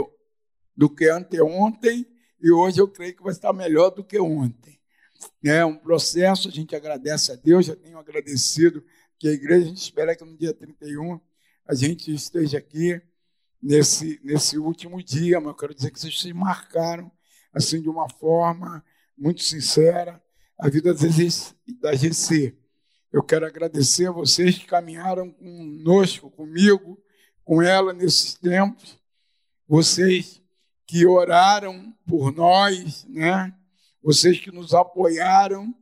do 0.76 0.88
que 0.88 1.08
anteontem, 1.08 2.06
e 2.40 2.50
hoje 2.50 2.80
eu 2.80 2.88
creio 2.88 3.16
que 3.16 3.22
vai 3.22 3.32
estar 3.32 3.52
melhor 3.52 3.90
do 3.90 4.04
que 4.04 4.18
ontem. 4.18 4.77
É 5.44 5.64
um 5.64 5.76
processo, 5.76 6.48
a 6.48 6.50
gente 6.50 6.74
agradece 6.74 7.32
a 7.32 7.36
Deus, 7.36 7.66
já 7.66 7.76
tenho 7.76 7.98
agradecido 7.98 8.84
que 9.18 9.28
a 9.28 9.32
igreja, 9.32 9.64
a 9.64 9.68
gente 9.68 9.82
espera 9.82 10.16
que 10.16 10.24
no 10.24 10.36
dia 10.36 10.54
31 10.54 11.20
a 11.66 11.74
gente 11.74 12.14
esteja 12.14 12.58
aqui 12.58 13.00
nesse, 13.60 14.20
nesse 14.22 14.58
último 14.58 15.02
dia, 15.02 15.40
mas 15.40 15.48
eu 15.48 15.56
quero 15.56 15.74
dizer 15.74 15.90
que 15.90 16.00
vocês 16.00 16.18
se 16.18 16.32
marcaram 16.32 17.10
assim 17.52 17.82
de 17.82 17.88
uma 17.88 18.08
forma 18.08 18.84
muito 19.16 19.42
sincera 19.42 20.22
a 20.58 20.68
vida 20.68 20.94
da 20.94 21.94
GC. 21.94 22.56
Eu 23.12 23.22
quero 23.22 23.46
agradecer 23.46 24.06
a 24.06 24.12
vocês 24.12 24.58
que 24.58 24.66
caminharam 24.66 25.30
conosco, 25.32 26.30
comigo, 26.30 27.00
com 27.44 27.62
ela 27.62 27.92
nesses 27.92 28.34
tempos, 28.34 28.98
vocês 29.66 30.42
que 30.86 31.06
oraram 31.06 31.94
por 32.06 32.32
nós, 32.32 33.04
né? 33.06 33.54
Vocês 34.02 34.38
que 34.38 34.50
nos 34.50 34.74
apoiaram 34.74 35.74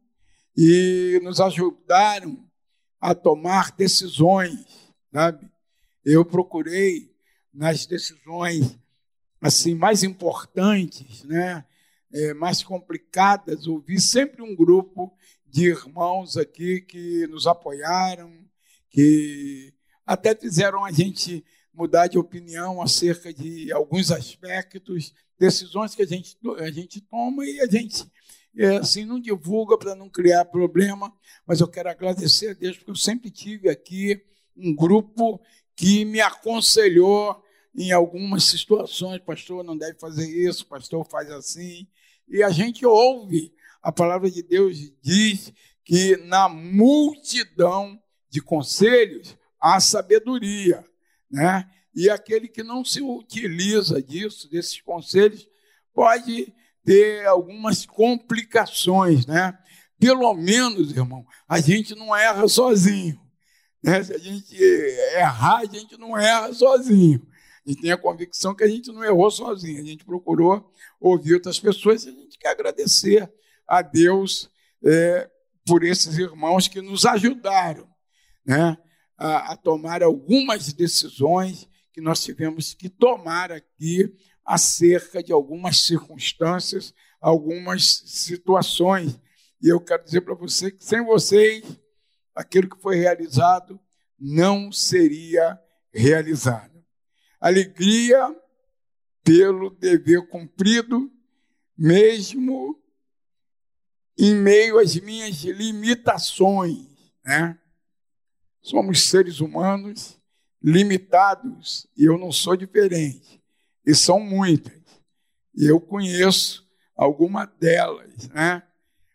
e 0.56 1.20
nos 1.23 1.40
ajudaram 1.40 2.44
a 3.00 3.14
tomar 3.14 3.73
decisões, 3.73 4.64
sabe? 5.12 5.49
Eu 6.04 6.25
procurei 6.25 7.14
nas 7.52 7.87
decisões 7.87 8.78
assim 9.40 9.75
mais 9.75 10.02
importantes, 10.02 11.25
né, 11.25 11.64
é, 12.12 12.35
mais 12.35 12.62
complicadas, 12.62 13.66
ouvi 13.66 14.00
sempre 14.00 14.42
um 14.42 14.56
grupo 14.56 15.14
de 15.46 15.66
irmãos 15.68 16.37
aqui 16.37 16.80
que 16.80 17.26
nos 17.26 17.46
apoiaram, 17.46 18.32
que 18.90 19.75
até 20.04 20.35
fizeram 20.35 20.85
a 20.85 20.90
gente 20.90 21.44
mudar 21.73 22.06
de 22.06 22.18
opinião 22.18 22.80
acerca 22.80 23.32
de 23.32 23.70
alguns 23.70 24.11
aspectos, 24.11 25.12
decisões 25.38 25.95
que 25.95 26.02
a 26.02 26.07
gente, 26.07 26.37
a 26.59 26.71
gente 26.71 27.00
toma 27.00 27.45
e 27.45 27.61
a 27.61 27.66
gente 27.66 28.05
é, 28.57 28.76
assim 28.76 29.05
não 29.05 29.21
divulga 29.21 29.76
para 29.76 29.95
não 29.95 30.09
criar 30.09 30.45
problema, 30.47 31.12
mas 31.47 31.61
eu 31.61 31.69
quero 31.69 31.90
agradecer 31.90 32.50
a 32.50 32.55
Deus 32.55 32.76
porque 32.76 32.90
eu 32.90 32.97
sempre 32.97 33.31
tive 33.31 33.69
aqui 33.69 34.23
um 34.57 34.75
grupo 34.75 35.40
que 35.76 36.05
me 36.05 36.21
aconselhou 36.21 37.43
em 37.75 37.93
algumas 37.93 38.45
situações, 38.45 39.21
pastor, 39.21 39.62
não 39.62 39.76
deve 39.76 39.99
fazer 39.99 40.26
isso, 40.26 40.66
pastor 40.66 41.07
faz 41.11 41.31
assim. 41.31 41.87
E 42.26 42.43
a 42.43 42.49
gente 42.49 42.87
ouve, 42.87 43.52
a 43.83 43.93
palavra 43.93 44.31
de 44.31 44.43
Deus 44.43 44.78
diz 45.02 45.52
que 45.85 46.16
na 46.16 46.49
multidão 46.49 48.00
de 48.31 48.40
conselhos 48.40 49.37
há 49.61 49.78
sabedoria, 49.78 50.85
né? 51.31 51.71
E 51.96 52.10
aquele 52.10 52.46
que 52.46 52.62
não 52.62 52.84
se 52.84 53.00
utiliza 53.00 54.02
disso, 54.02 54.50
desses 54.50 54.78
conselhos, 54.82 55.48
pode 55.94 56.54
ter 56.85 57.26
algumas 57.26 57.87
complicações, 57.87 59.24
né? 59.24 59.59
Pelo 59.98 60.35
menos, 60.35 60.90
irmão, 60.90 61.24
a 61.48 61.59
gente 61.59 61.94
não 61.94 62.14
erra 62.14 62.46
sozinho. 62.48 63.18
Né? 63.82 64.04
Se 64.04 64.12
a 64.12 64.18
gente 64.18 64.54
errar, 65.14 65.61
a 65.61 65.64
gente 65.64 65.96
não 65.96 66.18
erra 66.18 66.52
sozinho. 66.52 67.26
A 67.64 67.70
gente 67.70 67.80
tem 67.80 67.90
a 67.90 67.96
convicção 67.96 68.54
que 68.54 68.62
a 68.62 68.68
gente 68.68 68.92
não 68.92 69.02
errou 69.02 69.30
sozinho, 69.30 69.80
a 69.80 69.85
gente 69.85 70.04
procurou 70.04 70.70
ouvir 71.00 71.32
outras 71.32 71.59
pessoas 71.59 72.04
e 72.04 72.11
a 72.11 72.12
gente 72.12 72.38
quer 72.38 72.50
agradecer 72.50 73.32
a 73.66 73.80
Deus 73.80 74.50
é, 74.85 75.30
por 75.66 75.82
esses 75.82 76.18
irmãos 76.18 76.68
que 76.68 76.82
nos 76.82 77.06
ajudaram 77.06 77.88
né, 78.44 78.76
a, 79.16 79.52
a 79.52 79.56
tomar 79.56 80.02
algumas 80.02 80.72
decisões 80.74 81.66
que 81.96 82.00
nós 82.02 82.22
tivemos 82.22 82.74
que 82.74 82.90
tomar 82.90 83.50
aqui 83.50 84.14
acerca 84.44 85.22
de 85.22 85.32
algumas 85.32 85.87
circunstâncias, 85.87 86.92
algumas 87.18 88.02
situações. 88.04 89.18
E 89.62 89.72
eu 89.72 89.80
quero 89.80 90.04
dizer 90.04 90.20
para 90.20 90.35
você 90.35 90.70
que 90.70 90.85
sem 90.85 91.02
vocês, 91.02 91.64
aquilo 92.35 92.68
que 92.68 92.82
foi 92.82 92.96
realizado 92.96 93.80
não 94.20 94.70
seria 94.70 95.59
realizado 95.90 96.85
alegria 97.40 98.28
pelo 99.24 99.70
dever 99.70 100.28
cumprido, 100.28 101.11
mesmo 101.78 102.78
em 104.18 104.35
meio 104.35 104.78
às 104.78 104.96
minhas 104.96 105.37
limitações. 105.44 106.87
Né? 107.24 107.59
Somos 108.61 109.04
seres 109.04 109.40
humanos 109.40 110.15
limitados 110.66 111.87
e 111.96 112.05
eu 112.05 112.18
não 112.18 112.33
sou 112.33 112.57
diferente. 112.57 113.40
E 113.87 113.94
são 113.94 114.18
muitas. 114.18 114.83
E 115.55 115.64
eu 115.66 115.81
conheço 115.81 116.66
alguma 116.96 117.46
delas, 117.46 118.29
né? 118.31 118.62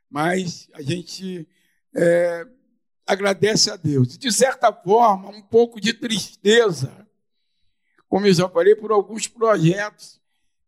Mas 0.09 0.69
a 0.73 0.81
gente 0.81 1.45
é, 1.95 2.47
agradece 3.05 3.69
a 3.69 3.75
Deus. 3.75 4.17
De 4.17 4.31
certa 4.31 4.71
forma, 4.71 5.29
um 5.29 5.41
pouco 5.41 5.79
de 5.79 5.93
tristeza 5.93 7.01
como 8.11 8.27
eu 8.27 8.33
já 8.33 8.49
falei, 8.49 8.75
por 8.75 8.91
alguns 8.91 9.25
projetos 9.25 10.19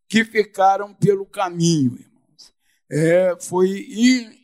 que 0.08 0.24
ficaram 0.24 0.94
pelo 0.94 1.26
caminho, 1.26 2.00
irmãos. 2.00 2.54
É, 2.90 3.36
foi 3.38 3.86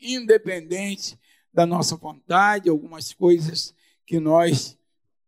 independente 0.01 1.17
da 1.53 1.65
nossa 1.65 1.95
vontade, 1.95 2.69
algumas 2.69 3.13
coisas 3.13 3.73
que 4.05 4.19
nós 4.19 4.77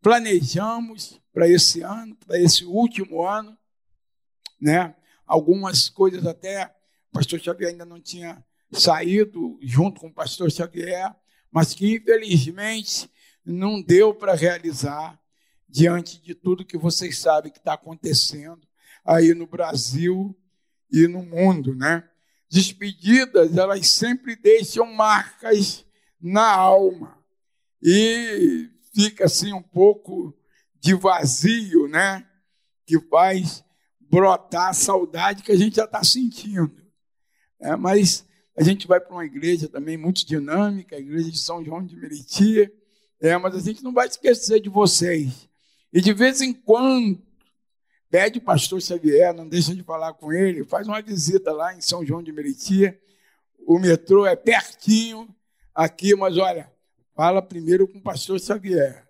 planejamos 0.02 1.22
para 1.34 1.48
esse 1.48 1.82
ano, 1.82 2.16
para 2.16 2.40
esse 2.40 2.66
último 2.66 3.26
ano, 3.26 3.58
né? 4.60 4.96
Algumas 5.26 5.88
coisas 5.88 6.26
até 6.26 6.66
o 7.10 7.14
pastor 7.14 7.40
Xavier 7.40 7.72
ainda 7.72 7.86
não 7.86 8.02
tinha 8.02 8.44
saído 8.72 9.58
junto 9.62 10.02
com 10.02 10.08
o 10.08 10.14
pastor 10.14 10.52
Xavier, 10.52 11.16
mas 11.52 11.74
que 11.74 11.96
infelizmente 11.96 13.10
não 13.46 13.82
deu 13.82 14.14
para 14.14 14.34
realizar 14.34 15.20
diante 15.68 16.22
de 16.22 16.36
tudo 16.36 16.66
que 16.66 16.78
vocês 16.78 17.20
sabem 17.20 17.52
que 17.52 17.60
está 17.60 17.74
acontecendo 17.74 18.68
aí 19.06 19.34
no 19.34 19.48
Brasil 19.48 20.38
e 20.92 21.08
no 21.08 21.24
mundo, 21.24 21.74
né? 21.74 22.08
Despedidas, 22.50 23.56
elas 23.56 23.88
sempre 23.88 24.36
deixam 24.36 24.86
marcas 24.94 25.86
na 26.20 26.50
alma 26.52 27.18
e 27.82 28.70
fica 28.94 29.26
assim 29.26 29.54
um 29.54 29.62
pouco 29.62 30.36
de 30.80 30.94
vazio, 30.94 31.88
né? 31.88 32.26
Que 32.86 33.00
faz 33.00 33.64
brotar 34.00 34.70
a 34.70 34.74
saudade 34.74 35.44
que 35.44 35.52
a 35.52 35.58
gente 35.58 35.78
já 35.78 35.86
está 35.86 36.04
sentindo. 36.04 36.72
É, 37.60 37.76
mas 37.76 38.26
a 38.58 38.64
gente 38.64 38.88
vai 38.88 39.00
para 39.00 39.14
uma 39.14 39.26
igreja 39.26 39.70
também 39.70 39.96
muito 39.96 40.26
dinâmica, 40.26 40.96
a 40.96 41.00
igreja 41.00 41.32
de 41.32 41.40
São 41.40 41.64
João 41.64 41.86
de 41.86 41.96
Meriti, 41.96 42.70
é, 43.22 43.38
mas 43.38 43.56
a 43.56 43.60
gente 43.60 43.84
não 43.84 43.94
vai 43.94 44.08
esquecer 44.08 44.60
de 44.60 44.70
vocês. 44.70 45.48
E 45.94 46.02
de 46.02 46.14
vez 46.14 46.42
em 46.42 46.54
quando, 46.54 47.22
pede 48.10 48.40
o 48.40 48.42
pastor 48.42 48.82
Xavier, 48.82 49.34
não 49.34 49.48
deixa 49.48 49.74
de 49.74 49.84
falar 49.84 50.14
com 50.14 50.34
ele, 50.34 50.66
faz 50.66 50.88
uma 50.88 51.02
visita 51.02 51.54
lá 51.54 51.74
em 51.74 51.82
São 51.82 52.06
João 52.06 52.22
de 52.22 52.32
Meriti. 52.32 52.94
O 53.66 53.80
metrô 53.80 54.26
é 54.26 54.36
pertinho 54.36 55.34
aqui, 55.74 56.16
mas 56.16 56.38
olha, 56.38 56.72
fala 57.16 57.42
primeiro 57.42 57.88
com 57.88 57.98
o 57.98 58.02
pastor 58.02 58.40
Xavier. 58.40 59.08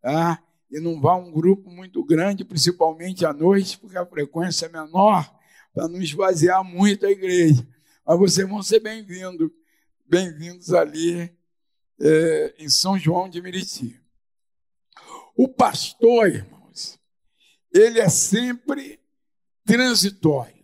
Tá? 0.00 0.42
E 0.70 0.80
não 0.80 1.00
vá 1.00 1.16
um 1.16 1.30
grupo 1.30 1.70
muito 1.70 2.04
grande, 2.04 2.44
principalmente 2.44 3.26
à 3.26 3.32
noite, 3.32 3.78
porque 3.78 3.98
a 3.98 4.06
frequência 4.06 4.66
é 4.66 4.68
menor, 4.68 5.32
para 5.72 5.88
não 5.88 6.00
esvaziar 6.00 6.64
muito 6.64 7.06
a 7.06 7.10
igreja. 7.10 7.66
Mas 8.04 8.18
vocês 8.18 8.48
vão 8.48 8.62
ser 8.62 8.80
bem-vindos, 8.80 9.50
bem-vindos 10.04 10.72
ali 10.72 11.30
é, 12.00 12.54
em 12.58 12.68
São 12.68 12.98
João 12.98 13.28
de 13.28 13.40
Meriti. 13.40 14.00
O 15.36 15.48
pastor, 15.48 16.28
irmãos, 16.28 16.98
ele 17.72 18.00
é 18.00 18.08
sempre 18.08 19.00
transitório. 19.64 20.62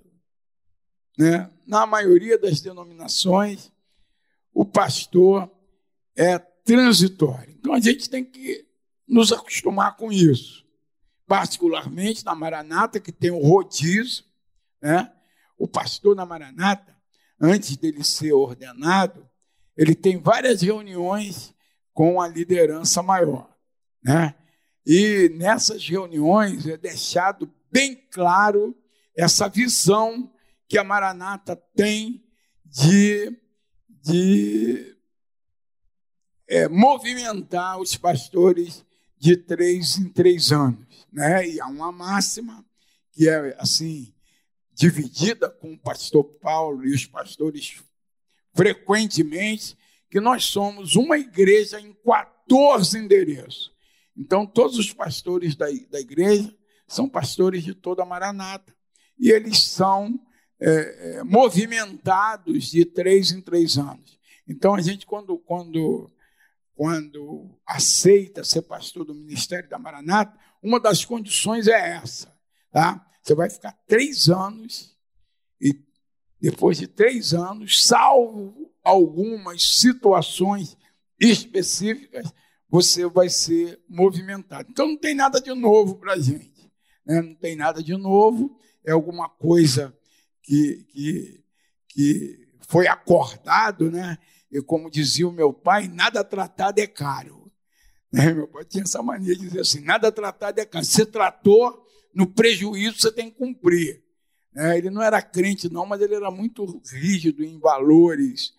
Né? 1.18 1.50
Na 1.66 1.86
maioria 1.86 2.38
das 2.38 2.60
denominações, 2.60 3.72
o 4.52 4.64
pastor 4.64 5.50
é 6.16 6.38
transitório. 6.68 7.56
Então 7.58 7.72
a 7.72 7.80
gente 7.80 8.10
tem 8.10 8.22
que 8.22 8.66
nos 9.08 9.32
acostumar 9.32 9.96
com 9.96 10.12
isso. 10.12 10.66
Particularmente 11.26 12.22
na 12.24 12.34
Maranata, 12.34 13.00
que 13.00 13.10
tem 13.10 13.30
o 13.30 13.38
rodízio, 13.38 14.24
né? 14.82 15.10
O 15.56 15.66
pastor 15.66 16.14
na 16.14 16.26
Maranata, 16.26 16.94
antes 17.40 17.74
dele 17.76 18.04
ser 18.04 18.32
ordenado, 18.32 19.26
ele 19.76 19.94
tem 19.94 20.18
várias 20.18 20.60
reuniões 20.60 21.54
com 21.94 22.20
a 22.20 22.28
liderança 22.28 23.02
maior, 23.02 23.48
né? 24.02 24.34
E 24.86 25.30
nessas 25.36 25.86
reuniões 25.86 26.66
é 26.66 26.76
deixado 26.76 27.50
bem 27.72 27.96
claro 28.10 28.76
essa 29.16 29.48
visão 29.48 30.30
que 30.68 30.76
a 30.76 30.84
Maranata 30.84 31.56
tem 31.74 32.22
de, 32.64 33.34
de 34.02 34.87
é, 36.48 36.68
movimentar 36.68 37.78
os 37.78 37.96
pastores 37.96 38.84
de 39.18 39.36
três 39.36 39.98
em 39.98 40.08
três 40.08 40.50
anos. 40.52 41.06
Né? 41.12 41.48
E 41.48 41.60
há 41.60 41.66
uma 41.66 41.92
máxima 41.92 42.64
que 43.12 43.28
é 43.28 43.54
assim 43.58 44.12
dividida 44.72 45.50
com 45.50 45.72
o 45.72 45.78
pastor 45.78 46.24
Paulo 46.40 46.86
e 46.86 46.94
os 46.94 47.04
pastores 47.04 47.82
frequentemente, 48.54 49.76
que 50.10 50.20
nós 50.20 50.44
somos 50.44 50.96
uma 50.96 51.18
igreja 51.18 51.80
em 51.80 51.92
14 52.04 52.98
endereços. 52.98 53.72
Então, 54.16 54.46
todos 54.46 54.78
os 54.78 54.92
pastores 54.92 55.54
da, 55.54 55.66
da 55.90 56.00
igreja 56.00 56.52
são 56.86 57.08
pastores 57.08 57.62
de 57.62 57.74
toda 57.74 58.02
a 58.02 58.06
Maranata. 58.06 58.74
E 59.18 59.30
eles 59.30 59.62
são 59.62 60.18
é, 60.60 61.18
é, 61.18 61.22
movimentados 61.22 62.70
de 62.70 62.84
três 62.84 63.30
em 63.30 63.40
três 63.40 63.76
anos. 63.76 64.18
Então, 64.48 64.74
a 64.74 64.80
gente, 64.80 65.06
quando, 65.06 65.38
quando, 65.38 66.10
quando 66.78 67.50
aceita 67.66 68.44
ser 68.44 68.62
pastor 68.62 69.04
do 69.04 69.12
Ministério 69.12 69.68
da 69.68 69.80
Maranata, 69.80 70.38
uma 70.62 70.78
das 70.78 71.04
condições 71.04 71.66
é 71.66 71.96
essa. 71.96 72.32
Tá? 72.70 73.04
Você 73.20 73.34
vai 73.34 73.50
ficar 73.50 73.72
três 73.88 74.28
anos 74.28 74.96
e 75.60 75.76
depois 76.40 76.78
de 76.78 76.86
três 76.86 77.34
anos, 77.34 77.82
salvo 77.82 78.72
algumas 78.84 79.60
situações 79.60 80.78
específicas, 81.18 82.32
você 82.70 83.08
vai 83.08 83.28
ser 83.28 83.82
movimentado. 83.88 84.68
Então 84.70 84.86
não 84.86 84.96
tem 84.96 85.16
nada 85.16 85.40
de 85.40 85.52
novo 85.52 85.96
para 85.96 86.12
a 86.12 86.20
gente. 86.20 86.70
Né? 87.04 87.20
Não 87.20 87.34
tem 87.34 87.56
nada 87.56 87.82
de 87.82 87.96
novo, 87.96 88.56
é 88.84 88.92
alguma 88.92 89.28
coisa 89.28 89.92
que, 90.44 90.86
que, 90.92 91.44
que 91.88 92.48
foi 92.60 92.86
acordado, 92.86 93.90
né? 93.90 94.16
E 94.50 94.62
como 94.62 94.90
dizia 94.90 95.28
o 95.28 95.32
meu 95.32 95.52
pai, 95.52 95.88
nada 95.88 96.24
tratado 96.24 96.80
é 96.80 96.86
caro. 96.86 97.50
Né? 98.12 98.32
Meu 98.32 98.48
pai 98.48 98.64
tinha 98.64 98.84
essa 98.84 99.02
mania 99.02 99.34
de 99.34 99.42
dizer 99.42 99.60
assim: 99.60 99.80
nada 99.80 100.10
tratado 100.10 100.60
é 100.60 100.64
caro. 100.64 100.84
Você 100.84 101.04
tratou, 101.04 101.86
no 102.14 102.26
prejuízo 102.26 103.00
você 103.00 103.12
tem 103.12 103.30
que 103.30 103.36
cumprir. 103.36 104.02
Né? 104.52 104.78
Ele 104.78 104.90
não 104.90 105.02
era 105.02 105.20
crente, 105.20 105.70
não, 105.70 105.84
mas 105.84 106.00
ele 106.00 106.14
era 106.14 106.30
muito 106.30 106.80
rígido 106.92 107.44
em 107.44 107.58
valores 107.58 108.52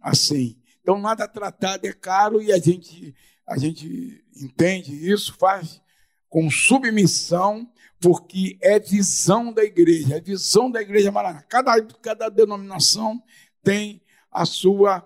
assim. 0.00 0.60
Então, 0.80 1.00
nada 1.00 1.26
tratado 1.26 1.86
é 1.86 1.92
caro 1.92 2.42
e 2.42 2.52
a 2.52 2.58
gente 2.58 3.14
a 3.46 3.58
gente 3.58 4.24
entende 4.36 5.10
isso, 5.10 5.34
faz 5.34 5.80
com 6.28 6.50
submissão, 6.50 7.70
porque 8.00 8.58
é 8.60 8.78
visão 8.78 9.52
da 9.52 9.62
igreja, 9.62 10.16
é 10.16 10.20
visão 10.20 10.70
da 10.70 10.80
igreja 10.80 11.12
Maranata. 11.12 11.46
Cada, 11.48 11.82
cada 12.02 12.28
denominação 12.28 13.22
tem 13.62 14.02
a 14.30 14.44
sua 14.44 15.00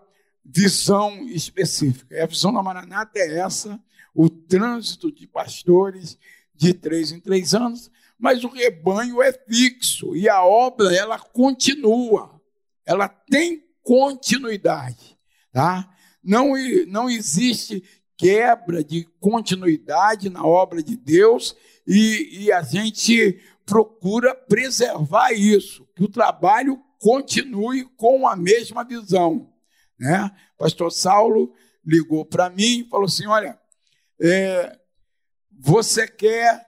visão 0.50 1.28
específica. 1.28 2.16
E 2.16 2.20
a 2.20 2.26
visão 2.26 2.52
da 2.52 2.62
Maranata 2.62 3.18
é 3.18 3.38
essa, 3.38 3.78
o 4.14 4.30
trânsito 4.30 5.12
de 5.12 5.26
pastores 5.26 6.18
de 6.54 6.72
três 6.72 7.12
em 7.12 7.20
três 7.20 7.54
anos, 7.54 7.90
mas 8.18 8.42
o 8.42 8.48
rebanho 8.48 9.22
é 9.22 9.30
fixo 9.32 10.16
e 10.16 10.28
a 10.28 10.42
obra 10.42 10.92
ela 10.96 11.18
continua, 11.18 12.40
ela 12.84 13.08
tem 13.08 13.62
continuidade, 13.82 15.16
tá? 15.52 15.88
Não, 16.24 16.54
não 16.88 17.08
existe 17.08 17.84
quebra 18.16 18.82
de 18.82 19.06
continuidade 19.20 20.28
na 20.28 20.44
obra 20.44 20.82
de 20.82 20.96
Deus 20.96 21.54
e, 21.86 22.46
e 22.46 22.52
a 22.52 22.62
gente 22.62 23.38
procura 23.64 24.34
preservar 24.34 25.30
isso, 25.30 25.86
que 25.94 26.02
o 26.02 26.08
trabalho 26.08 26.82
continue 26.98 27.84
com 27.96 28.26
a 28.26 28.34
mesma 28.34 28.82
visão. 28.82 29.48
Né? 29.98 30.30
Pastor 30.56 30.92
Saulo 30.92 31.52
ligou 31.84 32.24
para 32.24 32.50
mim 32.50 32.80
e 32.80 32.88
falou 32.88 33.06
assim: 33.06 33.26
Olha, 33.26 33.58
é, 34.20 34.78
você 35.50 36.06
quer 36.06 36.66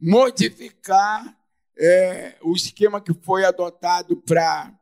modificar 0.00 1.36
é, 1.78 2.36
o 2.42 2.54
esquema 2.54 3.00
que 3.00 3.14
foi 3.14 3.44
adotado 3.44 4.16
para 4.16 4.72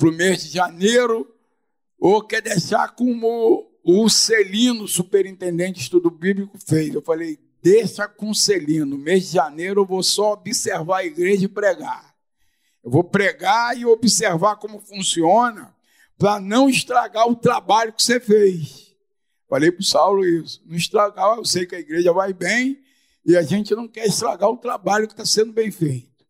o 0.00 0.12
mês 0.12 0.44
de 0.44 0.50
janeiro, 0.50 1.34
ou 1.98 2.22
quer 2.22 2.42
deixar 2.42 2.94
como 2.94 3.70
o 3.84 4.08
Celino, 4.08 4.86
superintendente 4.86 5.78
de 5.78 5.80
estudo 5.80 6.10
bíblico, 6.10 6.58
fez. 6.58 6.94
Eu 6.94 7.02
falei, 7.02 7.38
deixa 7.62 8.06
com 8.06 8.30
o 8.30 8.34
Celino. 8.34 8.96
Mês 8.96 9.26
de 9.26 9.34
janeiro 9.34 9.80
eu 9.82 9.86
vou 9.86 10.02
só 10.02 10.32
observar 10.32 10.98
a 10.98 11.04
igreja 11.04 11.44
e 11.44 11.48
pregar. 11.48 12.14
Eu 12.82 12.90
vou 12.90 13.04
pregar 13.04 13.76
e 13.76 13.84
observar 13.84 14.56
como 14.56 14.80
funciona 14.80 15.74
para 16.22 16.38
não 16.38 16.70
estragar 16.70 17.26
o 17.26 17.34
trabalho 17.34 17.92
que 17.92 18.00
você 18.00 18.20
fez. 18.20 18.94
Falei 19.48 19.72
para 19.72 19.80
o 19.80 19.84
Saulo 19.84 20.24
isso. 20.24 20.62
Não 20.64 20.76
estragar, 20.76 21.36
eu 21.36 21.44
sei 21.44 21.66
que 21.66 21.74
a 21.74 21.80
igreja 21.80 22.12
vai 22.12 22.32
bem 22.32 22.80
e 23.26 23.36
a 23.36 23.42
gente 23.42 23.74
não 23.74 23.88
quer 23.88 24.06
estragar 24.06 24.48
o 24.48 24.56
trabalho 24.56 25.08
que 25.08 25.14
está 25.14 25.26
sendo 25.26 25.52
bem 25.52 25.72
feito. 25.72 26.24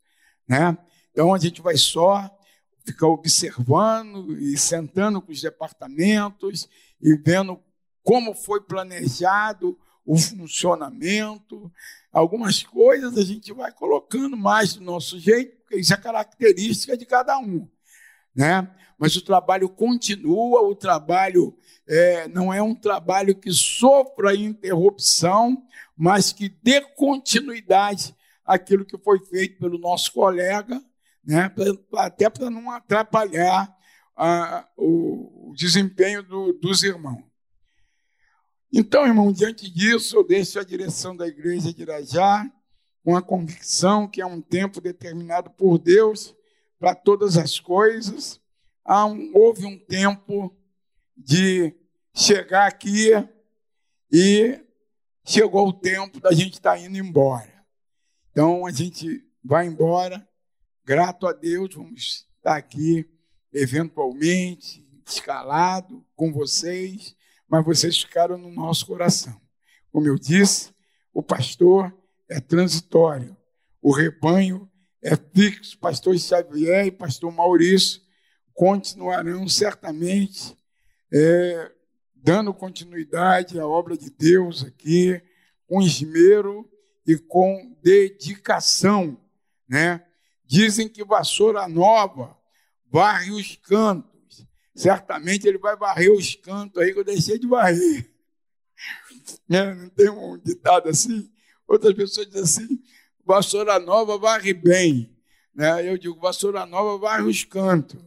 Né? 0.48 0.78
Então 1.10 1.34
a 1.34 1.38
gente 1.38 1.60
vai 1.60 1.76
só 1.76 2.26
ficar 2.86 3.06
observando 3.06 4.34
e 4.38 4.56
sentando 4.56 5.20
com 5.20 5.30
os 5.30 5.42
departamentos 5.42 6.66
e 6.98 7.14
vendo 7.14 7.60
como 8.02 8.34
foi 8.34 8.62
planejado 8.62 9.78
o 10.06 10.16
funcionamento. 10.16 11.70
Algumas 12.10 12.62
coisas 12.62 13.18
a 13.18 13.22
gente 13.22 13.52
vai 13.52 13.70
colocando 13.70 14.38
mais 14.38 14.72
do 14.72 14.80
nosso 14.80 15.20
jeito, 15.20 15.54
porque 15.58 15.76
isso 15.76 15.92
é 15.92 15.98
característica 15.98 16.96
de 16.96 17.04
cada 17.04 17.38
um. 17.38 17.68
Né? 18.34 18.66
Mas 19.02 19.16
o 19.16 19.20
trabalho 19.20 19.68
continua, 19.68 20.62
o 20.62 20.76
trabalho 20.76 21.58
é, 21.88 22.28
não 22.28 22.54
é 22.54 22.62
um 22.62 22.72
trabalho 22.72 23.34
que 23.34 23.50
sofra 23.50 24.32
interrupção, 24.32 25.60
mas 25.96 26.32
que 26.32 26.48
dê 26.48 26.80
continuidade 26.80 28.14
àquilo 28.44 28.84
que 28.84 28.96
foi 28.96 29.18
feito 29.26 29.58
pelo 29.58 29.76
nosso 29.76 30.12
colega, 30.12 30.80
né? 31.24 31.48
pra, 31.48 32.04
até 32.04 32.30
para 32.30 32.48
não 32.48 32.70
atrapalhar 32.70 33.76
a, 34.16 34.68
o 34.76 35.52
desempenho 35.56 36.22
do, 36.22 36.52
dos 36.52 36.84
irmãos. 36.84 37.24
Então, 38.72 39.04
irmão, 39.04 39.32
diante 39.32 39.68
disso, 39.68 40.14
eu 40.14 40.24
deixo 40.24 40.60
a 40.60 40.64
direção 40.64 41.16
da 41.16 41.26
igreja 41.26 41.74
de 41.74 41.82
Irajá 41.82 42.48
com 43.02 43.16
a 43.16 43.20
convicção 43.20 44.06
que 44.06 44.22
é 44.22 44.26
um 44.26 44.40
tempo 44.40 44.80
determinado 44.80 45.50
por 45.50 45.76
Deus 45.76 46.36
para 46.78 46.94
todas 46.94 47.36
as 47.36 47.58
coisas. 47.58 48.40
Um, 48.88 49.30
houve 49.34 49.64
um 49.64 49.78
tempo 49.78 50.54
de 51.16 51.74
chegar 52.14 52.66
aqui 52.66 53.10
e 54.10 54.60
chegou 55.24 55.68
o 55.68 55.72
tempo 55.72 56.20
da 56.20 56.32
gente 56.32 56.54
estar 56.54 56.72
tá 56.72 56.78
indo 56.78 56.98
embora. 56.98 57.52
Então, 58.30 58.66
a 58.66 58.72
gente 58.72 59.24
vai 59.44 59.66
embora, 59.66 60.26
grato 60.84 61.26
a 61.26 61.32
Deus, 61.32 61.74
vamos 61.74 62.26
estar 62.36 62.56
aqui 62.56 63.08
eventualmente, 63.52 64.84
escalado 65.06 66.04
com 66.16 66.32
vocês, 66.32 67.14
mas 67.48 67.64
vocês 67.64 67.98
ficaram 67.98 68.36
no 68.36 68.50
nosso 68.50 68.86
coração. 68.86 69.40
Como 69.92 70.08
eu 70.08 70.18
disse, 70.18 70.72
o 71.12 71.22
pastor 71.22 71.94
é 72.28 72.40
transitório, 72.40 73.36
o 73.80 73.92
rebanho 73.92 74.68
é 75.02 75.16
fixo. 75.16 75.78
Pastor 75.78 76.18
Xavier 76.18 76.86
e 76.86 76.90
pastor 76.90 77.30
Maurício 77.32 78.01
continuarão 78.54 79.48
certamente 79.48 80.56
é, 81.12 81.72
dando 82.14 82.54
continuidade 82.54 83.58
à 83.58 83.66
obra 83.66 83.96
de 83.96 84.10
Deus 84.10 84.64
aqui, 84.64 85.20
com 85.66 85.82
esmero 85.82 86.70
e 87.06 87.16
com 87.18 87.76
dedicação. 87.82 89.18
Né? 89.68 90.04
Dizem 90.46 90.88
que 90.88 91.04
vassoura 91.04 91.68
nova 91.68 92.36
varre 92.90 93.30
os 93.30 93.56
cantos. 93.56 94.46
Certamente 94.74 95.46
ele 95.46 95.58
vai 95.58 95.76
varrer 95.76 96.12
os 96.12 96.34
cantos 96.36 96.82
aí 96.82 96.92
que 96.92 96.98
eu 96.98 97.04
deixei 97.04 97.38
de 97.38 97.46
varrer. 97.46 98.10
É, 99.50 99.74
não 99.74 99.88
tem 99.90 100.10
um 100.10 100.38
ditado 100.38 100.88
assim? 100.88 101.30
Outras 101.66 101.94
pessoas 101.94 102.26
dizem 102.26 102.42
assim: 102.42 102.82
vassoura 103.24 103.78
nova 103.78 104.18
varre 104.18 104.52
bem. 104.52 105.16
Né? 105.54 105.88
Eu 105.88 105.96
digo: 105.96 106.18
vassoura 106.20 106.66
nova 106.66 106.98
varre 106.98 107.24
os 107.24 107.44
cantos. 107.44 108.02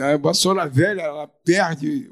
A 0.00 0.16
vassoura 0.16 0.68
velha, 0.68 1.02
ela 1.02 1.26
perde 1.26 2.10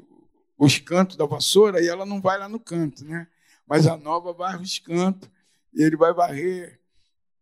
os 0.57 0.77
cantos 0.79 1.15
da 1.15 1.25
vassoura 1.25 1.81
e 1.81 1.87
ela 1.87 2.05
não 2.05 2.19
vai 2.19 2.37
lá 2.37 2.49
no 2.49 2.59
canto, 2.59 3.05
né? 3.05 3.27
Mas 3.65 3.87
a 3.87 3.95
nova 3.95 4.33
varre 4.33 4.61
os 4.61 4.79
cantos 4.79 5.29
e 5.73 5.83
ele 5.83 5.95
vai 5.95 6.13
varrer 6.13 6.79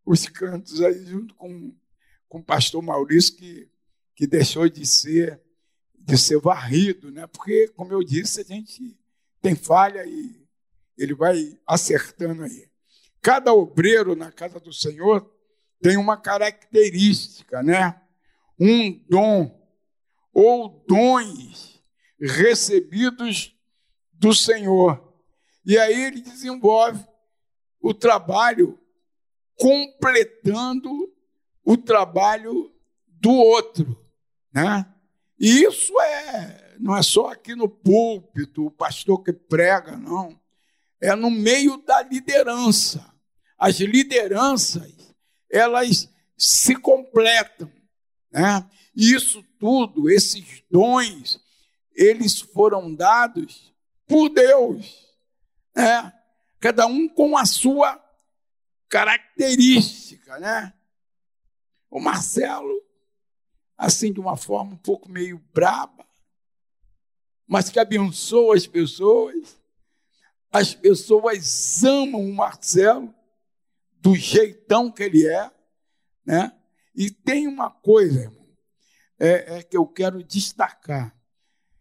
os 0.06 0.28
cantos 0.28 0.82
aí 0.82 1.06
junto 1.06 1.34
com, 1.36 1.74
com 2.28 2.40
o 2.40 2.44
pastor 2.44 2.82
Maurício, 2.82 3.36
que, 3.36 3.70
que 4.16 4.28
deixou 4.28 4.70
de 4.70 4.86
ser, 4.86 5.42
de 5.98 6.18
ser 6.18 6.40
varrido, 6.40 7.12
né? 7.12 7.26
Porque, 7.28 7.70
como 7.70 7.92
eu 7.92 8.04
disse, 8.04 8.42
a 8.42 8.44
gente 8.44 8.98
tem 9.42 9.56
falha 9.56 10.06
e 10.06 10.46
ele 10.98 11.14
vai 11.14 11.58
acertando 11.66 12.44
aí. 12.44 12.70
Cada 13.22 13.54
obreiro 13.54 14.16
na 14.16 14.32
casa 14.32 14.60
do 14.60 14.72
Senhor 14.72 15.32
tem 15.82 15.98
uma 15.98 16.18
característica, 16.18 17.64
né? 17.64 18.00
Um 18.60 18.92
dom 19.10 19.65
ou 20.36 20.84
dons 20.86 21.82
recebidos 22.20 23.56
do 24.12 24.34
Senhor. 24.34 25.02
E 25.66 25.78
aí 25.78 26.04
ele 26.04 26.22
desenvolve 26.22 27.04
o 27.80 27.94
trabalho 27.94 28.78
completando 29.58 30.92
o 31.64 31.78
trabalho 31.78 32.72
do 33.08 33.32
outro, 33.32 33.98
né? 34.54 34.86
E 35.40 35.64
isso 35.64 35.98
é 36.02 36.66
não 36.80 36.96
é 36.98 37.02
só 37.02 37.30
aqui 37.30 37.56
no 37.56 37.70
púlpito, 37.70 38.66
o 38.66 38.72
pastor 38.72 39.24
que 39.24 39.32
prega, 39.32 39.96
não. 39.96 40.38
É 41.00 41.16
no 41.16 41.32
meio 41.32 41.78
da 41.78 42.04
liderança. 42.04 43.14
As 43.58 43.80
lideranças, 43.80 44.94
elas 45.50 46.10
se 46.38 46.76
completam, 46.76 47.72
né? 48.30 48.70
Isso 48.96 49.44
tudo, 49.60 50.10
esses 50.10 50.64
dons, 50.72 51.40
eles 51.94 52.40
foram 52.40 52.94
dados 52.94 53.74
por 54.08 54.30
Deus, 54.30 55.06
né? 55.76 56.14
Cada 56.60 56.86
um 56.86 57.08
com 57.08 57.38
a 57.38 57.46
sua 57.46 58.02
característica, 58.88 60.40
né? 60.40 60.74
O 61.90 62.00
Marcelo, 62.00 62.82
assim, 63.78 64.14
de 64.14 64.20
uma 64.20 64.38
forma 64.38 64.74
um 64.74 64.78
pouco 64.78 65.10
meio 65.10 65.44
braba, 65.54 66.06
mas 67.48 67.70
que 67.70 67.80
abençoa 67.80 68.56
as 68.56 68.66
pessoas. 68.66 69.58
As 70.52 70.74
pessoas 70.74 71.84
amam 71.84 72.24
o 72.26 72.34
Marcelo 72.34 73.14
do 74.00 74.16
jeitão 74.16 74.90
que 74.90 75.04
ele 75.04 75.28
é, 75.28 75.52
né? 76.26 76.56
E 76.96 77.12
tem 77.12 77.46
uma 77.48 77.70
coisa, 77.70 78.22
irmão, 78.22 78.45
é, 79.20 79.58
é 79.58 79.64
que 79.64 79.78
eu 79.78 79.86
quero 79.88 80.24
destacar. 80.24 81.16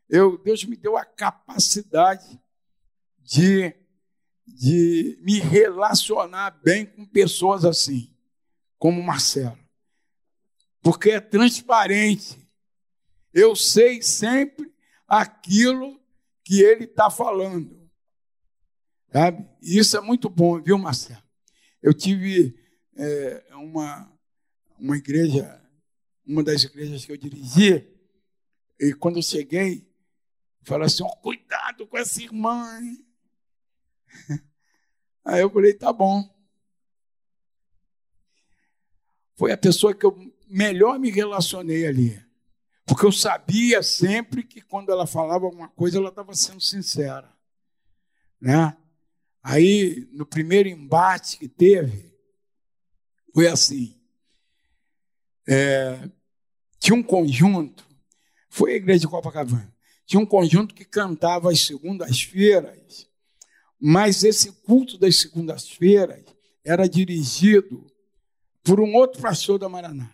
Eu, 0.08 0.38
Deus 0.38 0.64
me 0.64 0.76
deu 0.76 0.96
a 0.96 1.04
capacidade 1.04 2.40
de 3.20 3.74
de 4.46 5.18
me 5.22 5.40
relacionar 5.40 6.50
bem 6.62 6.84
com 6.84 7.04
pessoas 7.06 7.64
assim, 7.64 8.14
como 8.78 9.02
Marcelo. 9.02 9.58
Porque 10.82 11.10
é 11.10 11.20
transparente. 11.20 12.38
Eu 13.32 13.56
sei 13.56 14.02
sempre 14.02 14.72
aquilo 15.08 16.00
que 16.44 16.60
ele 16.60 16.84
está 16.84 17.10
falando. 17.10 17.90
Sabe? 19.10 19.48
E 19.62 19.78
isso 19.78 19.96
é 19.96 20.00
muito 20.00 20.28
bom, 20.28 20.60
viu, 20.60 20.76
Marcelo? 20.76 21.22
Eu 21.82 21.94
tive 21.94 22.54
é, 22.96 23.44
uma, 23.54 24.12
uma 24.78 24.96
igreja, 24.96 25.60
uma 26.26 26.42
das 26.42 26.62
igrejas 26.64 27.04
que 27.04 27.12
eu 27.12 27.16
dirigi, 27.16 27.86
e 28.78 28.92
quando 28.94 29.16
eu 29.16 29.22
cheguei, 29.22 29.88
falei 30.62 30.86
assim: 30.86 31.02
oh, 31.02 31.16
cuidado 31.16 31.86
com 31.86 31.96
essa 31.96 32.22
irmã. 32.22 32.80
Hein? 32.80 33.06
Aí 35.24 35.40
eu 35.40 35.50
falei, 35.50 35.74
tá 35.74 35.92
bom. 35.92 36.32
Foi 39.36 39.52
a 39.52 39.56
pessoa 39.56 39.94
que 39.94 40.04
eu 40.04 40.16
melhor 40.46 40.98
me 40.98 41.10
relacionei 41.10 41.86
ali. 41.86 42.22
Porque 42.86 43.06
eu 43.06 43.12
sabia 43.12 43.82
sempre 43.82 44.44
que 44.44 44.60
quando 44.60 44.92
ela 44.92 45.06
falava 45.06 45.46
alguma 45.46 45.68
coisa, 45.68 45.98
ela 45.98 46.10
estava 46.10 46.34
sendo 46.34 46.60
sincera. 46.60 47.34
Né? 48.40 48.76
Aí, 49.42 50.06
no 50.12 50.26
primeiro 50.26 50.68
embate 50.68 51.38
que 51.38 51.48
teve, 51.48 52.14
foi 53.32 53.48
assim. 53.48 53.93
É, 55.46 56.08
tinha 56.78 56.96
um 56.96 57.02
conjunto, 57.02 57.86
foi 58.48 58.72
a 58.72 58.76
igreja 58.76 59.00
de 59.00 59.08
Copacabana, 59.08 59.72
tinha 60.06 60.20
um 60.20 60.26
conjunto 60.26 60.74
que 60.74 60.84
cantava 60.84 61.50
às 61.50 61.60
segundas-feiras 61.60 63.08
mas 63.86 64.24
esse 64.24 64.50
culto 64.50 64.96
das 64.96 65.18
segundas-feiras 65.20 66.24
era 66.64 66.88
dirigido 66.88 67.86
por 68.62 68.80
um 68.80 68.94
outro 68.94 69.20
pastor 69.20 69.58
da 69.58 69.68
Maranata. 69.68 70.10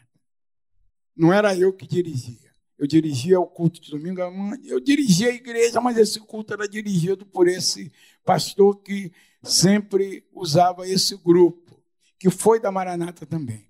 Não 1.17 1.33
era 1.33 1.57
eu 1.57 1.73
que 1.73 1.87
dirigia. 1.87 2.51
Eu 2.77 2.89
dirigia 2.89 3.39
o 3.39 3.47
culto 3.47 3.81
de 3.81 3.93
domingo 3.93 4.23
à 4.23 4.29
manhã, 4.29 4.61
eu 4.65 4.81
dirigia 4.81 5.29
a 5.29 5.35
igreja, 5.35 5.81
mas 5.81 5.97
esse 5.97 6.19
culto 6.19 6.53
era 6.53 6.67
dirigido 6.67 7.25
por 7.25 7.47
esse 7.47 7.93
pastor 8.25 8.83
que 8.83 9.13
sempre 9.41 10.27
usava 10.33 10.89
esse 10.89 11.17
grupo, 11.17 11.81
que 12.19 12.29
foi 12.29 12.59
da 12.59 12.73
Maranata 12.73 13.25
também. 13.25 13.70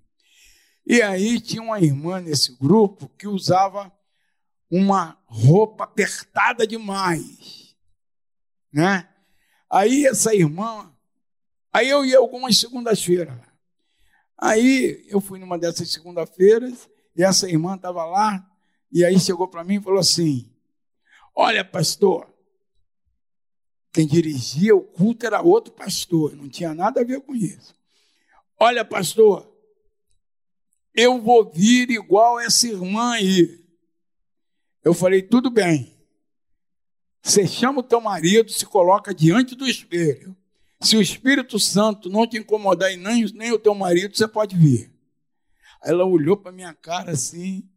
E 0.85 1.01
aí 1.01 1.39
tinha 1.39 1.61
uma 1.61 1.79
irmã 1.79 2.19
nesse 2.19 2.55
grupo 2.55 3.09
que 3.17 3.27
usava 3.27 3.91
uma 4.69 5.17
roupa 5.25 5.83
apertada 5.83 6.65
demais, 6.65 7.75
né? 8.71 9.07
Aí 9.69 10.05
essa 10.05 10.33
irmã, 10.33 10.93
aí 11.71 11.89
eu 11.89 12.05
ia 12.05 12.17
algumas 12.17 12.57
segundas-feiras. 12.57 13.37
Aí 14.37 15.05
eu 15.07 15.21
fui 15.21 15.39
numa 15.39 15.57
dessas 15.57 15.91
segunda-feiras 15.91 16.89
e 17.15 17.23
essa 17.23 17.49
irmã 17.49 17.75
estava 17.75 18.03
lá 18.05 18.49
e 18.91 19.05
aí 19.05 19.19
chegou 19.19 19.47
para 19.47 19.63
mim 19.63 19.75
e 19.75 19.81
falou 19.81 19.99
assim: 19.99 20.51
Olha, 21.35 21.63
pastor, 21.63 22.27
quem 23.93 24.07
dirigia 24.07 24.75
o 24.75 24.81
culto 24.81 25.25
era 25.25 25.41
outro 25.41 25.73
pastor, 25.73 26.35
não 26.35 26.49
tinha 26.49 26.73
nada 26.73 27.01
a 27.01 27.03
ver 27.03 27.21
com 27.21 27.35
isso. 27.35 27.75
Olha, 28.59 28.83
pastor, 28.83 29.50
eu 30.93 31.21
vou 31.21 31.51
vir 31.51 31.89
igual 31.89 32.39
essa 32.39 32.67
irmã 32.67 33.13
aí. 33.13 33.63
Eu 34.83 34.93
falei, 34.93 35.21
tudo 35.21 35.49
bem. 35.49 35.91
Você 37.21 37.47
chama 37.47 37.79
o 37.79 37.83
teu 37.83 38.01
marido, 38.01 38.51
se 38.51 38.65
coloca 38.65 39.13
diante 39.13 39.55
do 39.55 39.67
espelho. 39.67 40.35
Se 40.81 40.97
o 40.97 41.01
Espírito 41.01 41.59
Santo 41.59 42.09
não 42.09 42.27
te 42.27 42.37
incomodar 42.37 42.91
e 42.91 42.97
nem, 42.97 43.23
nem 43.33 43.51
o 43.51 43.59
teu 43.59 43.75
marido, 43.75 44.17
você 44.17 44.27
pode 44.27 44.55
vir. 44.57 44.91
Ela 45.83 46.05
olhou 46.05 46.35
para 46.35 46.51
minha 46.51 46.73
cara 46.73 47.11
assim, 47.11 47.69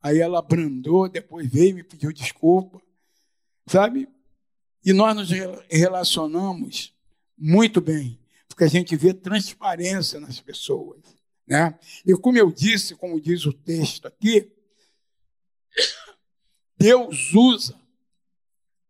aí 0.00 0.18
ela 0.18 0.38
abrandou, 0.38 1.08
depois 1.08 1.46
veio 1.50 1.70
e 1.70 1.74
me 1.74 1.82
pediu 1.82 2.10
desculpa, 2.12 2.80
sabe? 3.66 4.08
E 4.82 4.94
nós 4.94 5.14
nos 5.14 5.28
relacionamos 5.70 6.94
muito 7.36 7.80
bem, 7.80 8.18
porque 8.48 8.64
a 8.64 8.68
gente 8.68 8.96
vê 8.96 9.12
transparência 9.12 10.18
nas 10.18 10.40
pessoas, 10.40 11.02
né? 11.50 11.76
E 12.06 12.14
como 12.14 12.38
eu 12.38 12.52
disse, 12.52 12.94
como 12.94 13.20
diz 13.20 13.44
o 13.44 13.52
texto 13.52 14.06
aqui, 14.06 14.52
Deus 16.78 17.34
usa 17.34 17.74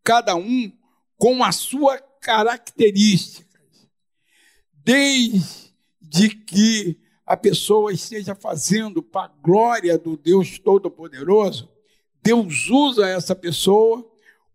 cada 0.05 0.37
um 0.37 0.71
com 1.17 1.43
a 1.43 1.53
sua 1.53 1.99
característica. 1.99 3.59
Desde 4.75 6.29
que 6.47 7.01
a 7.25 7.35
pessoa 7.35 7.95
esteja 7.95 8.35
fazendo 8.35 9.03
para 9.03 9.33
a 9.33 9.35
glória 9.43 9.97
do 9.97 10.15
Deus 10.17 10.59
Todo-Poderoso, 10.59 11.71
Deus 12.23 12.69
usa 12.69 13.09
essa 13.09 13.35
pessoa 13.35 14.07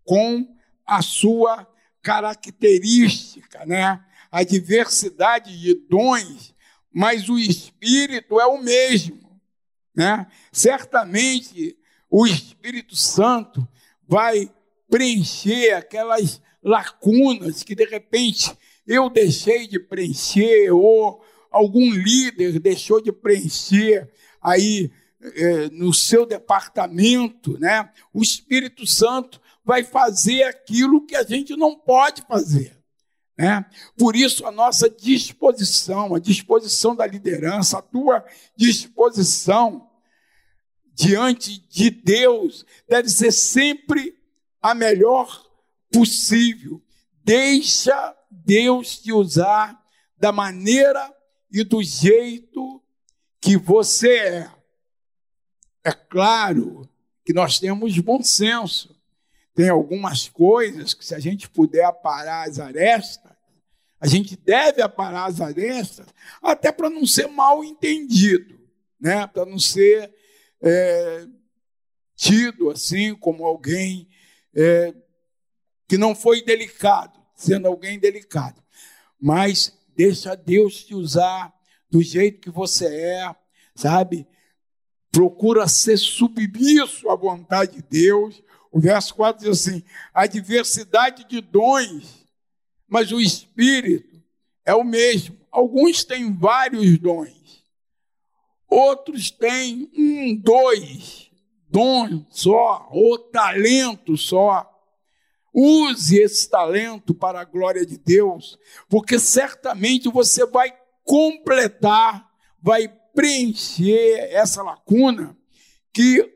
com 0.04 0.56
a 0.86 1.02
sua 1.02 1.68
característica, 2.04 3.66
né? 3.66 4.06
A 4.32 4.44
diversidade 4.44 5.60
de 5.60 5.74
dons, 5.74 6.55
mas 6.96 7.28
o 7.28 7.38
espírito 7.38 8.40
é 8.40 8.46
o 8.46 8.58
mesmo, 8.58 9.38
né? 9.94 10.26
Certamente 10.50 11.78
o 12.10 12.26
Espírito 12.26 12.96
Santo 12.96 13.68
vai 14.08 14.50
preencher 14.90 15.74
aquelas 15.74 16.42
lacunas 16.64 17.64
que 17.64 17.76
de 17.76 17.84
repente 17.84 18.56
eu 18.88 19.10
deixei 19.10 19.68
de 19.68 19.78
preencher 19.78 20.72
ou 20.72 21.22
algum 21.52 21.92
líder 21.92 22.60
deixou 22.62 23.02
de 23.02 23.12
preencher 23.12 24.10
aí 24.42 24.90
é, 25.22 25.70
no 25.72 25.94
seu 25.94 26.26
departamento, 26.26 27.60
né? 27.60 27.92
O 28.14 28.22
Espírito 28.22 28.88
Santo 28.88 29.42
vai 29.66 29.84
fazer 29.84 30.44
aquilo 30.44 31.06
que 31.06 31.18
a 31.18 31.24
gente 31.24 31.58
não 31.58 31.78
pode 31.78 32.22
fazer. 32.22 32.85
Né? 33.38 33.66
Por 33.98 34.16
isso, 34.16 34.46
a 34.46 34.52
nossa 34.52 34.90
disposição, 34.90 36.16
a 36.16 36.20
disposição 36.20 36.96
da 36.96 37.06
liderança, 37.06 37.80
a 37.80 37.82
tua 37.82 38.26
disposição 38.56 39.90
diante 40.94 41.60
de 41.68 41.90
Deus 41.90 42.66
deve 42.88 43.10
ser 43.10 43.32
sempre 43.32 44.18
a 44.62 44.74
melhor 44.74 45.46
possível. 45.92 46.82
Deixa 47.24 48.16
Deus 48.32 49.00
te 49.00 49.12
usar 49.12 49.84
da 50.18 50.32
maneira 50.32 51.14
e 51.52 51.64
do 51.64 51.84
jeito 51.84 52.82
que 53.42 53.58
você 53.58 54.18
é. 54.18 54.52
É 55.84 55.92
claro 55.92 56.90
que 57.26 57.34
nós 57.34 57.60
temos 57.60 57.98
bom 58.00 58.24
senso. 58.24 58.95
Tem 59.56 59.70
algumas 59.70 60.28
coisas 60.28 60.94
que, 60.94 61.06
se 61.06 61.16
a 61.16 61.20
gente 61.20 61.50
puder 61.50 61.86
aparar 61.86 62.48
as 62.48 62.60
arestas, 62.60 63.32
a 64.00 64.06
gente 64.06 64.36
deve 64.36 64.82
aparar 64.82 65.26
as 65.26 65.40
arestas, 65.40 66.06
até 66.42 66.72
para 66.72 66.90
não 66.90 67.08
ser 67.08 67.28
mal 67.28 67.64
entendido, 67.64 68.60
né? 69.00 69.26
para 69.26 69.46
não 69.46 69.58
ser 69.58 70.14
é, 70.62 71.26
tido 72.16 72.70
assim 72.70 73.16
como 73.16 73.46
alguém 73.46 74.08
é, 74.54 74.94
que 75.88 75.98
não 75.98 76.14
foi 76.14 76.44
delicado, 76.44 77.18
sendo 77.34 77.68
alguém 77.68 77.98
delicado. 77.98 78.62
Mas 79.20 79.76
deixa 79.96 80.36
Deus 80.36 80.84
te 80.84 80.94
usar 80.94 81.54
do 81.90 82.02
jeito 82.02 82.42
que 82.42 82.50
você 82.50 82.88
é, 82.88 83.36
sabe? 83.74 84.28
Procura 85.12 85.68
ser 85.68 85.98
submisso 85.98 87.10
à 87.10 87.16
vontade 87.16 87.78
de 87.78 87.82
Deus. 87.82 88.44
O 88.76 88.80
verso 88.82 89.16
4 89.16 89.46
diz 89.50 89.62
assim: 89.62 89.82
a 90.14 90.28
diversidade 90.28 91.24
de 91.30 91.40
dons, 91.40 92.28
mas 92.86 93.10
o 93.10 93.22
Espírito 93.22 94.22
é 94.66 94.76
o 94.76 94.84
mesmo. 94.84 95.38
Alguns 95.50 96.04
têm 96.04 96.34
vários 96.34 96.98
dons, 96.98 97.64
outros 98.70 99.32
têm 99.32 99.90
um, 99.98 100.36
dois 100.36 101.32
dons 101.70 102.26
só, 102.30 102.90
ou 102.92 103.18
talento 103.18 104.18
só. 104.18 104.70
Use 105.54 106.18
esse 106.22 106.50
talento 106.50 107.16
para 107.16 107.40
a 107.40 107.46
glória 107.46 107.86
de 107.86 107.98
Deus, 107.98 108.60
porque 108.90 109.18
certamente 109.18 110.10
você 110.10 110.46
vai 110.46 110.78
completar, 111.02 112.30
vai 112.62 112.90
preencher 113.14 114.34
essa 114.34 114.62
lacuna 114.62 115.34
que 115.94 116.30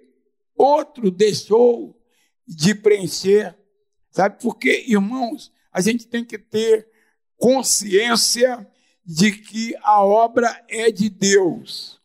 outro 0.56 1.12
deixou 1.12 1.98
de 2.49 2.73
preencher. 2.73 3.55
Sabe? 4.12 4.41
Porque, 4.41 4.85
irmãos, 4.88 5.51
a 5.71 5.81
gente 5.81 6.07
tem 6.07 6.25
que 6.25 6.38
ter 6.38 6.89
consciência 7.38 8.67
de 9.05 9.31
que 9.31 9.75
a 9.81 10.03
obra 10.03 10.63
é 10.67 10.91
de 10.91 11.09
Deus. 11.09 11.99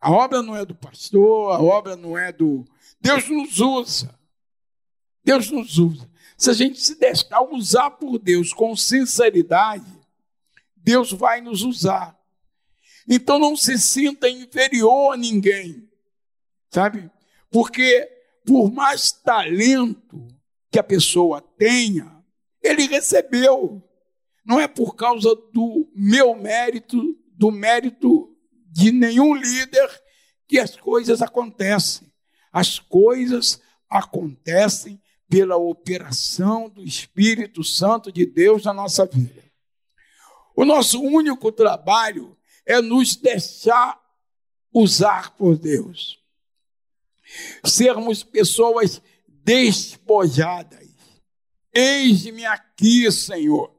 A 0.00 0.10
obra 0.10 0.42
não 0.42 0.56
é 0.56 0.64
do 0.64 0.74
pastor, 0.74 1.52
a 1.52 1.60
obra 1.60 1.94
não 1.94 2.16
é 2.16 2.32
do. 2.32 2.64
Deus 3.00 3.28
nos 3.28 3.60
usa. 3.60 4.18
Deus 5.22 5.50
nos 5.50 5.78
usa. 5.78 6.10
Se 6.38 6.48
a 6.48 6.54
gente 6.54 6.80
se 6.80 6.98
deixar 6.98 7.42
usar 7.42 7.90
por 7.90 8.18
Deus 8.18 8.54
com 8.54 8.74
sinceridade, 8.74 9.84
Deus 10.74 11.12
vai 11.12 11.42
nos 11.42 11.62
usar. 11.62 12.18
Então 13.06 13.38
não 13.38 13.54
se 13.54 13.78
sinta 13.78 14.28
inferior 14.28 15.12
a 15.12 15.16
ninguém, 15.18 15.86
sabe? 16.70 17.10
Porque 17.50 18.19
por 18.44 18.72
mais 18.72 19.12
talento 19.12 20.26
que 20.70 20.78
a 20.78 20.82
pessoa 20.82 21.40
tenha, 21.40 22.22
ele 22.62 22.86
recebeu. 22.86 23.82
Não 24.44 24.60
é 24.60 24.66
por 24.66 24.94
causa 24.94 25.34
do 25.52 25.90
meu 25.94 26.34
mérito, 26.34 27.16
do 27.36 27.50
mérito 27.50 28.36
de 28.66 28.92
nenhum 28.92 29.34
líder 29.34 29.88
que 30.46 30.58
as 30.58 30.76
coisas 30.76 31.22
acontecem. 31.22 32.12
As 32.52 32.78
coisas 32.78 33.60
acontecem 33.88 35.00
pela 35.28 35.56
operação 35.56 36.68
do 36.68 36.82
Espírito 36.82 37.62
Santo 37.62 38.10
de 38.10 38.26
Deus 38.26 38.64
na 38.64 38.72
nossa 38.72 39.06
vida. 39.06 39.44
O 40.56 40.64
nosso 40.64 41.00
único 41.00 41.52
trabalho 41.52 42.36
é 42.66 42.80
nos 42.80 43.16
deixar 43.16 44.00
usar 44.72 45.36
por 45.36 45.56
Deus. 45.56 46.19
Sermos 47.64 48.22
pessoas 48.22 49.00
despojadas. 49.26 50.88
Eis-me 51.72 52.44
aqui, 52.44 53.10
Senhor. 53.10 53.72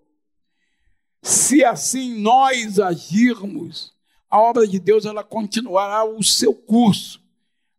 Se 1.21 1.63
assim 1.63 2.19
nós 2.19 2.79
agirmos, 2.79 3.93
a 4.29 4.39
obra 4.39 4.65
de 4.65 4.79
Deus 4.79 5.05
ela 5.05 5.23
continuará 5.23 6.03
o 6.03 6.23
seu 6.23 6.53
curso, 6.53 7.21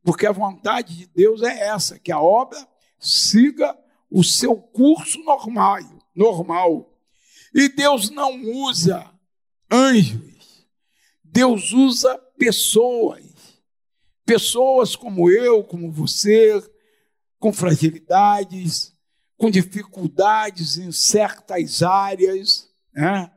porque 0.04 0.26
a 0.26 0.32
vontade 0.32 0.96
de 0.96 1.06
Deus 1.06 1.42
é 1.42 1.68
essa, 1.68 1.98
que 1.98 2.12
a 2.12 2.20
obra 2.20 2.68
siga 2.98 3.76
o 4.10 4.22
seu 4.22 4.56
curso 4.56 5.18
normal, 5.24 5.80
normal. 6.14 6.92
E 7.54 7.68
Deus 7.68 8.10
não 8.10 8.42
usa 8.44 9.10
anjos, 9.70 10.66
Deus 11.24 11.72
usa 11.72 12.16
pessoas. 12.38 13.31
Pessoas 14.24 14.94
como 14.94 15.30
eu, 15.30 15.64
como 15.64 15.90
você, 15.90 16.62
com 17.38 17.52
fragilidades, 17.52 18.94
com 19.36 19.50
dificuldades 19.50 20.76
em 20.76 20.92
certas 20.92 21.82
áreas, 21.82 22.70
né? 22.94 23.30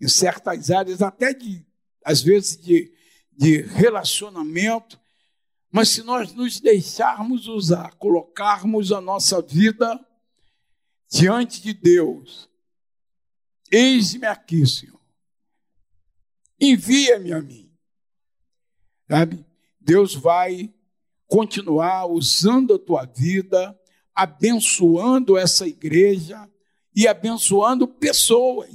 em 0.00 0.08
certas 0.08 0.70
áreas, 0.70 1.02
até 1.02 1.34
de, 1.34 1.64
às 2.02 2.22
vezes, 2.22 2.56
de, 2.56 2.90
de 3.30 3.60
relacionamento, 3.60 4.98
mas 5.70 5.90
se 5.90 6.02
nós 6.02 6.32
nos 6.32 6.58
deixarmos 6.58 7.46
usar, 7.46 7.94
colocarmos 7.96 8.90
a 8.90 9.00
nossa 9.00 9.42
vida 9.42 10.00
diante 11.08 11.60
de 11.60 11.74
Deus, 11.74 12.48
eis-me 13.70 14.26
aqui, 14.26 14.66
Senhor. 14.66 15.00
Envia-me 16.58 17.32
a 17.32 17.40
mim. 17.40 17.70
Sabe? 19.08 19.49
Deus 19.80 20.14
vai 20.14 20.72
continuar 21.26 22.06
usando 22.06 22.74
a 22.74 22.78
tua 22.78 23.06
vida, 23.06 23.78
abençoando 24.14 25.38
essa 25.38 25.66
igreja 25.66 26.48
e 26.94 27.08
abençoando 27.08 27.88
pessoas. 27.88 28.70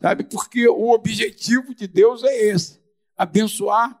Sabe? 0.00 0.24
Porque 0.24 0.68
o 0.68 0.90
objetivo 0.90 1.74
de 1.74 1.86
Deus 1.86 2.22
é 2.22 2.48
esse: 2.48 2.80
abençoar 3.16 4.00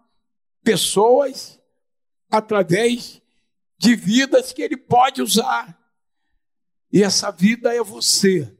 pessoas 0.62 1.60
através 2.30 3.20
de 3.78 3.96
vidas 3.96 4.52
que 4.52 4.62
ele 4.62 4.76
pode 4.76 5.20
usar. 5.20 5.78
E 6.92 7.02
essa 7.02 7.30
vida 7.30 7.74
é 7.74 7.82
você. 7.82 8.54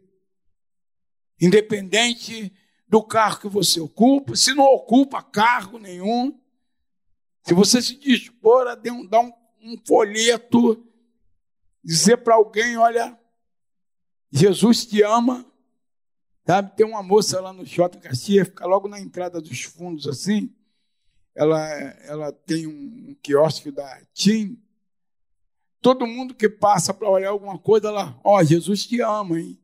Independente 1.40 2.52
do 2.88 3.02
cargo 3.02 3.42
que 3.42 3.48
você 3.48 3.80
ocupa, 3.80 4.34
se 4.36 4.54
não 4.54 4.64
ocupa 4.64 5.22
cargo 5.22 5.78
nenhum, 5.78 6.38
se 7.42 7.54
você 7.54 7.82
se 7.82 7.96
dispor 7.96 8.66
a 8.66 8.74
dar 8.74 8.92
um, 8.92 9.32
um 9.62 9.76
folheto, 9.86 10.84
dizer 11.82 12.18
para 12.18 12.34
alguém: 12.34 12.76
olha, 12.76 13.18
Jesus 14.30 14.86
te 14.86 15.02
ama. 15.02 15.46
Sabe, 16.44 16.74
tem 16.74 16.84
uma 16.84 17.04
moça 17.04 17.40
lá 17.40 17.52
no 17.52 17.64
Shopping 17.64 18.00
Caxias, 18.00 18.48
fica 18.48 18.66
logo 18.66 18.88
na 18.88 18.98
entrada 18.98 19.40
dos 19.40 19.62
fundos 19.62 20.08
assim 20.08 20.52
ela, 21.34 21.58
ela 22.04 22.32
tem 22.32 22.66
um 22.66 23.16
quiosque 23.22 23.70
da 23.70 24.00
TIM. 24.12 24.60
Todo 25.80 26.06
mundo 26.06 26.34
que 26.34 26.48
passa 26.48 26.94
para 26.94 27.08
olhar 27.08 27.30
alguma 27.30 27.58
coisa, 27.58 27.88
ela, 27.88 28.18
ó, 28.22 28.38
oh, 28.38 28.44
Jesus 28.44 28.86
te 28.86 29.00
ama, 29.00 29.40
hein? 29.40 29.58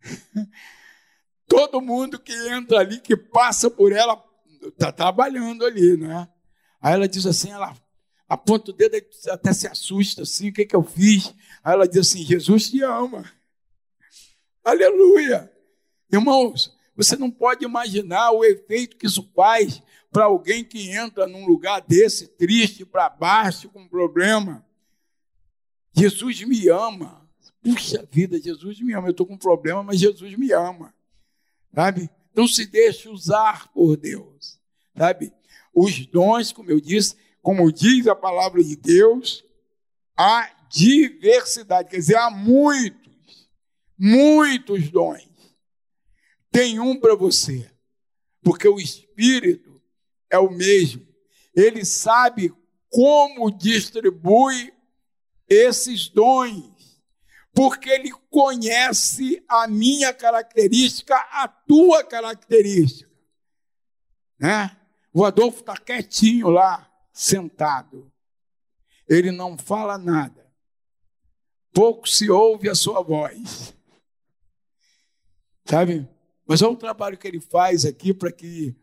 Todo 1.46 1.80
mundo 1.80 2.18
que 2.18 2.32
entra 2.48 2.80
ali, 2.80 3.00
que 3.00 3.16
passa 3.16 3.70
por 3.70 3.92
ela, 3.92 4.22
está 4.62 4.90
trabalhando 4.90 5.64
ali, 5.64 5.96
né? 5.96 6.28
Aí 6.82 6.94
ela 6.94 7.08
diz 7.08 7.24
assim, 7.24 7.50
ela 7.50 7.76
aponta 8.28 8.72
o 8.72 8.74
dedo, 8.74 8.96
até 9.30 9.52
se 9.52 9.68
assusta 9.68 10.22
assim, 10.22 10.48
o 10.48 10.52
que, 10.52 10.66
que 10.66 10.74
eu 10.74 10.82
fiz? 10.82 11.32
Aí 11.62 11.72
ela 11.74 11.86
diz 11.86 12.08
assim, 12.08 12.24
Jesus 12.24 12.68
te 12.68 12.82
ama. 12.82 13.24
Aleluia! 14.64 15.50
Irmãos, 16.12 16.76
você 16.96 17.16
não 17.16 17.30
pode 17.30 17.64
imaginar 17.64 18.32
o 18.32 18.44
efeito 18.44 18.96
que 18.96 19.06
isso 19.06 19.30
faz 19.34 19.80
para 20.10 20.24
alguém 20.24 20.64
que 20.64 20.90
entra 20.90 21.26
num 21.26 21.46
lugar 21.46 21.80
desse, 21.80 22.26
triste, 22.26 22.84
para 22.84 23.08
baixo, 23.08 23.70
com 23.70 23.88
problema. 23.88 24.64
Jesus 25.94 26.42
me 26.42 26.68
ama. 26.68 27.26
Puxa 27.62 28.06
vida, 28.10 28.40
Jesus 28.40 28.80
me 28.80 28.92
ama. 28.92 29.08
Eu 29.08 29.12
estou 29.12 29.26
com 29.26 29.38
problema, 29.38 29.82
mas 29.82 30.00
Jesus 30.00 30.36
me 30.36 30.52
ama. 30.52 30.92
Sabe? 31.74 32.10
Não 32.34 32.46
se 32.46 32.66
deixe 32.66 33.08
usar 33.08 33.72
por 33.72 33.96
Deus. 33.96 34.60
Sabe? 34.96 35.32
Os 35.74 36.06
dons, 36.06 36.52
como 36.52 36.70
eu 36.70 36.80
disse, 36.80 37.16
como 37.40 37.72
diz 37.72 38.06
a 38.06 38.14
palavra 38.14 38.62
de 38.62 38.76
Deus, 38.76 39.44
há 40.16 40.50
diversidade. 40.68 41.90
Quer 41.90 41.96
dizer, 41.96 42.16
há 42.16 42.30
muitos, 42.30 43.48
muitos 43.98 44.90
dons. 44.90 45.28
Tem 46.50 46.78
um 46.78 46.98
para 46.98 47.14
você. 47.14 47.70
Porque 48.42 48.68
o 48.68 48.78
Espírito 48.78 49.80
é 50.30 50.38
o 50.38 50.50
mesmo. 50.50 51.06
Ele 51.54 51.84
sabe 51.84 52.52
como 52.90 53.50
distribui 53.50 54.72
esses 55.48 56.08
dons. 56.08 56.72
porque 57.54 57.90
ele 57.90 58.10
conhece 58.30 59.44
a 59.46 59.68
minha 59.68 60.12
característica, 60.12 61.14
a 61.14 61.46
tua 61.46 62.02
característica. 62.02 63.10
Né? 64.38 64.74
O 65.12 65.24
Adolfo 65.24 65.60
está 65.60 65.76
quietinho 65.76 66.48
lá, 66.48 66.90
sentado. 67.12 68.10
Ele 69.08 69.30
não 69.30 69.58
fala 69.58 69.98
nada. 69.98 70.50
Pouco 71.72 72.08
se 72.08 72.30
ouve 72.30 72.68
a 72.68 72.74
sua 72.74 73.02
voz. 73.02 73.74
Sabe? 75.64 76.08
Mas 76.46 76.62
olha 76.62 76.72
o 76.72 76.76
trabalho 76.76 77.18
que 77.18 77.28
ele 77.28 77.40
faz 77.40 77.84
aqui 77.84 78.12
para 78.12 78.32
que 78.32 78.74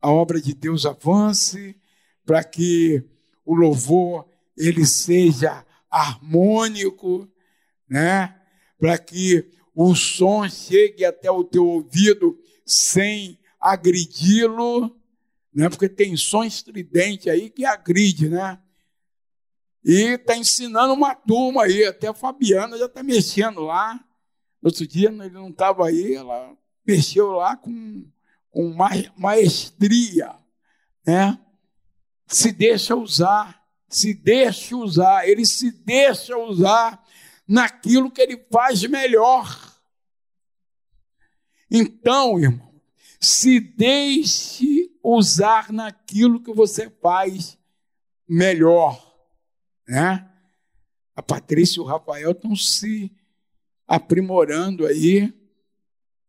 a 0.00 0.10
obra 0.10 0.40
de 0.40 0.54
Deus 0.54 0.84
avance, 0.84 1.76
para 2.24 2.42
que 2.44 3.02
o 3.44 3.54
louvor 3.54 4.28
ele 4.56 4.84
seja 4.84 5.64
harmônico, 5.90 7.28
né? 7.88 8.40
Para 8.78 8.98
que 8.98 9.50
o 9.74 9.94
som 9.94 10.48
chegue 10.48 11.04
até 11.04 11.30
o 11.30 11.44
teu 11.44 11.66
ouvido 11.66 12.38
sem 12.64 13.38
agredi-lo, 13.60 14.96
né? 15.56 15.70
Porque 15.70 15.88
tem 15.88 16.14
som 16.18 16.44
estridente 16.44 17.30
aí 17.30 17.48
que 17.48 17.64
agride, 17.64 18.28
né? 18.28 18.60
E 19.82 20.14
está 20.14 20.36
ensinando 20.36 20.92
uma 20.92 21.14
turma 21.14 21.64
aí, 21.64 21.86
até 21.86 22.08
a 22.08 22.14
Fabiana 22.14 22.76
já 22.76 22.84
está 22.84 23.02
mexendo 23.02 23.62
lá. 23.62 23.98
Outro 24.62 24.86
dia 24.86 25.08
ele 25.08 25.30
não 25.30 25.48
estava 25.48 25.86
aí, 25.86 26.14
ela 26.14 26.54
mexeu 26.86 27.32
lá 27.32 27.56
com, 27.56 28.04
com 28.50 28.76
maestria, 29.16 30.36
né? 31.06 31.38
Se 32.26 32.52
deixa 32.52 32.94
usar, 32.94 33.64
se 33.88 34.12
deixa 34.12 34.76
usar, 34.76 35.26
ele 35.26 35.46
se 35.46 35.70
deixa 35.70 36.36
usar 36.36 37.02
naquilo 37.48 38.10
que 38.10 38.20
ele 38.20 38.44
faz 38.52 38.82
melhor. 38.82 39.74
Então, 41.70 42.38
irmão, 42.38 42.66
se 43.18 43.58
deixe 43.58 44.65
usar 45.14 45.72
naquilo 45.72 46.42
que 46.42 46.52
você 46.52 46.90
faz 46.90 47.56
melhor, 48.28 49.00
né? 49.86 50.28
A 51.14 51.22
Patrícia 51.22 51.78
e 51.78 51.80
o 51.80 51.86
Rafael 51.86 52.32
estão 52.32 52.56
se 52.56 53.12
aprimorando 53.86 54.84
aí, 54.84 55.32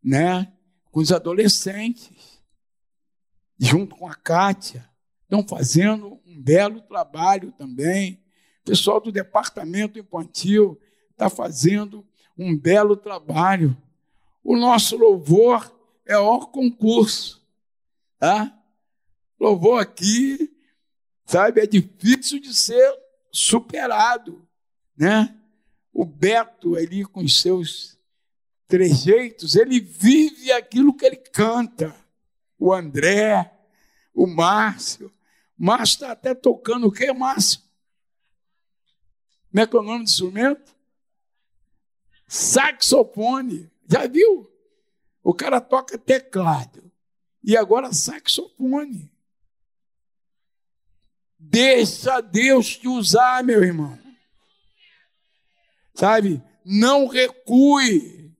né? 0.03 0.53
Com 0.91 0.99
os 0.99 1.11
adolescentes, 1.11 2.39
junto 3.57 3.95
com 3.95 4.07
a 4.07 4.13
Kátia, 4.13 4.87
estão 5.23 5.45
fazendo 5.45 6.21
um 6.23 6.39
belo 6.39 6.79
trabalho 6.81 7.51
também. 7.53 8.23
O 8.61 8.65
pessoal 8.65 9.01
do 9.01 9.11
departamento 9.11 9.97
infantil 9.97 10.79
está 11.09 11.31
fazendo 11.31 12.05
um 12.37 12.55
belo 12.55 12.95
trabalho. 12.95 13.75
O 14.43 14.55
nosso 14.55 14.95
louvor 14.95 15.75
é 16.05 16.17
o 16.17 16.45
concurso, 16.45 17.43
tá? 18.19 18.56
Louvor 19.39 19.81
aqui, 19.81 20.51
sabe, 21.25 21.61
é 21.61 21.67
difícil 21.67 22.39
de 22.39 22.53
ser 22.53 22.91
superado, 23.31 24.47
né? 24.97 25.35
O 25.93 26.05
Beto 26.05 26.75
ali 26.75 27.03
com 27.05 27.21
os 27.21 27.41
seus 27.41 27.97
trejeitos, 28.67 29.55
ele 29.55 29.79
vive 29.79 30.51
aquilo 30.51 30.93
que 30.93 31.05
ele 31.05 31.15
canta. 31.15 31.95
O 32.59 32.73
André, 32.73 33.51
o 34.13 34.27
Márcio. 34.27 35.13
Márcio 35.57 35.93
está 35.93 36.11
até 36.11 36.35
tocando 36.35 36.87
o 36.87 36.91
quê, 36.91 37.11
Márcio? 37.13 37.61
Como 39.51 39.63
é 39.63 39.67
que 39.67 39.75
é 39.75 39.79
o 39.79 39.83
nome 39.83 39.99
do 39.99 40.09
instrumento? 40.09 40.75
Saxofone. 42.27 43.71
Já 43.87 44.05
viu? 44.07 44.51
O 45.23 45.33
cara 45.33 45.61
toca 45.61 45.97
teclado. 45.97 46.91
E 47.43 47.55
agora 47.55 47.93
saxofone. 47.93 49.11
Deixa 51.39 52.21
Deus 52.21 52.77
te 52.77 52.87
usar, 52.87 53.43
meu 53.43 53.63
irmão. 53.63 53.97
Sabe? 55.93 56.41
Não 56.65 57.07
recue. 57.07 58.35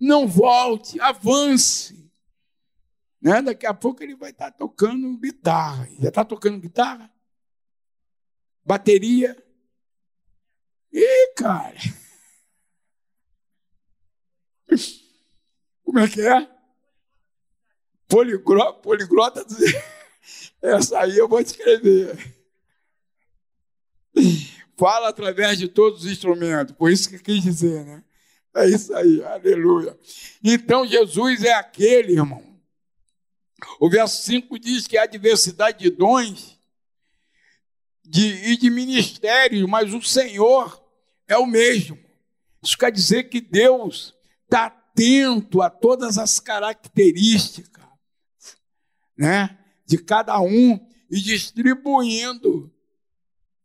Não 0.00 0.26
volte, 0.26 1.00
avance. 1.00 2.10
Né? 3.20 3.40
Daqui 3.40 3.66
a 3.66 3.72
pouco 3.72 4.02
ele 4.02 4.14
vai 4.14 4.30
estar 4.30 4.50
tocando 4.50 5.16
guitarra. 5.18 5.88
Já 5.98 6.08
está 6.08 6.24
tocando 6.24 6.60
guitarra? 6.60 7.10
Bateria? 8.64 9.36
Ih, 10.92 11.34
cara. 11.36 11.78
Como 15.84 15.98
é 15.98 16.08
que 16.08 16.20
é? 16.20 16.50
Poliglota, 18.08 18.80
poliglota 18.80 19.46
essa 20.64 21.00
aí 21.00 21.16
eu 21.18 21.28
vou 21.28 21.40
escrever. 21.40 22.34
Fala 24.76 25.08
através 25.08 25.58
de 25.58 25.68
todos 25.68 26.04
os 26.04 26.10
instrumentos, 26.10 26.74
por 26.74 26.90
isso 26.90 27.08
que 27.08 27.18
quis 27.18 27.42
dizer, 27.42 27.84
né? 27.84 28.02
É 28.56 28.68
isso 28.68 28.94
aí, 28.94 29.22
aleluia. 29.24 29.98
Então 30.42 30.86
Jesus 30.86 31.44
é 31.44 31.52
aquele, 31.52 32.12
irmão. 32.12 32.42
O 33.80 33.90
verso 33.90 34.22
5 34.22 34.58
diz 34.58 34.86
que 34.86 34.96
há 34.96 35.06
diversidade 35.06 35.78
de 35.78 35.90
dons 35.90 36.58
de, 38.04 38.52
e 38.52 38.56
de 38.56 38.70
ministérios, 38.70 39.68
mas 39.68 39.92
o 39.92 40.00
Senhor 40.02 40.82
é 41.26 41.36
o 41.36 41.46
mesmo. 41.46 41.98
Isso 42.62 42.78
quer 42.78 42.90
dizer 42.90 43.24
que 43.24 43.40
Deus 43.40 44.14
está 44.44 44.66
atento 44.66 45.60
a 45.60 45.68
todas 45.68 46.16
as 46.16 46.38
características 46.38 47.84
né, 49.16 49.58
de 49.84 49.98
cada 49.98 50.40
um 50.40 50.78
e 51.10 51.20
distribuindo 51.20 52.72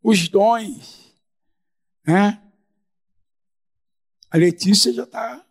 os 0.02 0.28
dons. 0.28 1.16
Né? 2.06 2.42
A 4.30 4.38
Letícia 4.38 4.94
já 4.94 5.04
está 5.04 5.46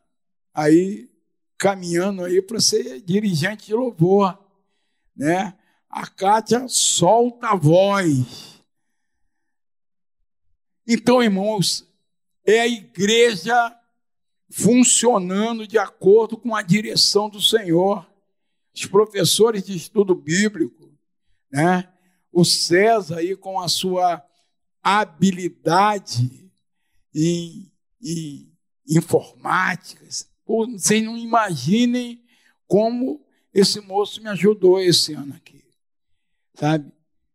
aí 0.52 1.10
caminhando 1.56 2.24
aí 2.24 2.40
para 2.40 2.60
ser 2.60 3.00
dirigente 3.00 3.66
de 3.66 3.74
louvor. 3.74 4.38
Né? 5.14 5.56
A 5.90 6.06
Kátia 6.06 6.66
solta 6.68 7.48
a 7.48 7.56
voz. 7.56 8.62
Então, 10.86 11.22
irmãos, 11.22 11.86
é 12.44 12.60
a 12.60 12.66
igreja 12.66 13.78
funcionando 14.50 15.66
de 15.66 15.76
acordo 15.76 16.36
com 16.36 16.54
a 16.54 16.62
direção 16.62 17.28
do 17.28 17.42
Senhor. 17.42 18.07
Os 18.74 18.86
professores 18.86 19.64
de 19.64 19.76
estudo 19.76 20.14
bíblico, 20.14 20.92
né? 21.50 21.92
O 22.32 22.44
César 22.44 23.18
aí 23.18 23.36
com 23.36 23.60
a 23.60 23.68
sua 23.68 24.24
habilidade 24.82 26.50
em, 27.14 27.72
em 28.02 28.52
informática. 28.88 30.06
Vocês 30.46 31.02
não 31.02 31.16
imaginem 31.16 32.22
como 32.66 33.24
esse 33.52 33.80
moço 33.80 34.22
me 34.22 34.28
ajudou 34.28 34.80
esse 34.80 35.14
ano 35.14 35.34
aqui. 35.34 35.64
Sabe? 36.54 36.92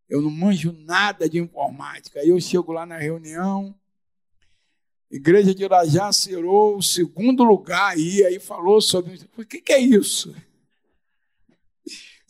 Eu 0.08 0.22
não 0.22 0.32
manjo 0.32 0.72
nada 0.72 1.28
de 1.28 1.40
informática. 1.40 2.20
Aí 2.20 2.30
eu 2.30 2.40
chego 2.40 2.72
lá 2.72 2.86
na 2.86 2.98
reunião, 2.98 3.76
Igreja 5.14 5.54
de 5.54 5.64
Irajá 5.64 6.12
serou 6.12 6.76
o 6.76 6.82
segundo 6.82 7.44
lugar 7.44 7.92
aí, 7.92 8.26
aí 8.26 8.40
falou 8.40 8.82
sobre. 8.82 9.22
O 9.38 9.46
que, 9.46 9.62
que 9.62 9.72
é 9.72 9.80
isso? 9.80 10.36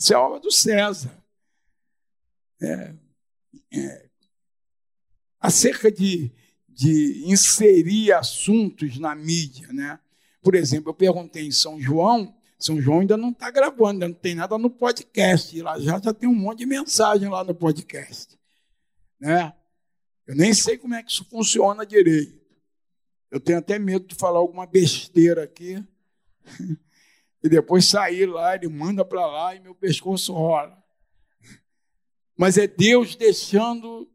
Isso 0.04 0.14
é 0.14 0.18
obra 0.18 0.38
do 0.38 0.52
César. 0.52 1.18
É, 2.62 2.94
é, 3.74 4.10
acerca 5.40 5.90
de, 5.90 6.30
de 6.68 7.24
inserir 7.26 8.12
assuntos 8.12 9.00
na 9.00 9.16
mídia, 9.16 9.72
né? 9.72 9.98
Por 10.42 10.56
exemplo, 10.56 10.90
eu 10.90 10.94
perguntei 10.94 11.46
em 11.46 11.54
São 11.54 11.80
João, 11.80 12.36
São 12.60 12.82
João 12.82 13.00
ainda 13.00 13.16
não 13.16 13.30
está 13.30 13.50
gravando, 13.50 13.92
ainda 13.92 14.10
não 14.10 14.16
tem 14.16 14.36
nada 14.36 14.58
no 14.58 14.70
podcast. 14.70 15.62
Lá 15.62 15.80
já, 15.80 15.98
já 15.98 16.14
tem 16.14 16.28
um 16.28 16.36
monte 16.36 16.60
de 16.60 16.66
mensagem 16.66 17.30
lá 17.30 17.42
no 17.42 17.56
podcast. 17.56 18.38
Né? 19.18 19.54
Eu 20.28 20.36
nem 20.36 20.54
sei 20.54 20.78
como 20.78 20.96
é 20.96 21.02
que 21.02 21.14
isso 21.14 21.24
funciona 21.30 21.86
direito. 21.86 22.44
Eu 23.32 23.40
tenho 23.40 23.60
até 23.60 23.80
medo 23.80 24.06
de 24.06 24.16
falar 24.16 24.40
alguma 24.40 24.66
besteira 24.68 25.44
aqui. 25.46 25.82
E 27.44 27.50
depois 27.50 27.86
sair 27.86 28.26
lá, 28.26 28.56
ele 28.56 28.70
manda 28.70 29.04
para 29.04 29.26
lá 29.26 29.54
e 29.54 29.60
meu 29.60 29.76
pescoço 29.76 30.32
rola. 30.32 30.82
Mas 32.38 32.58
é 32.58 32.66
Deus 32.66 33.16
deixando, 33.16 34.10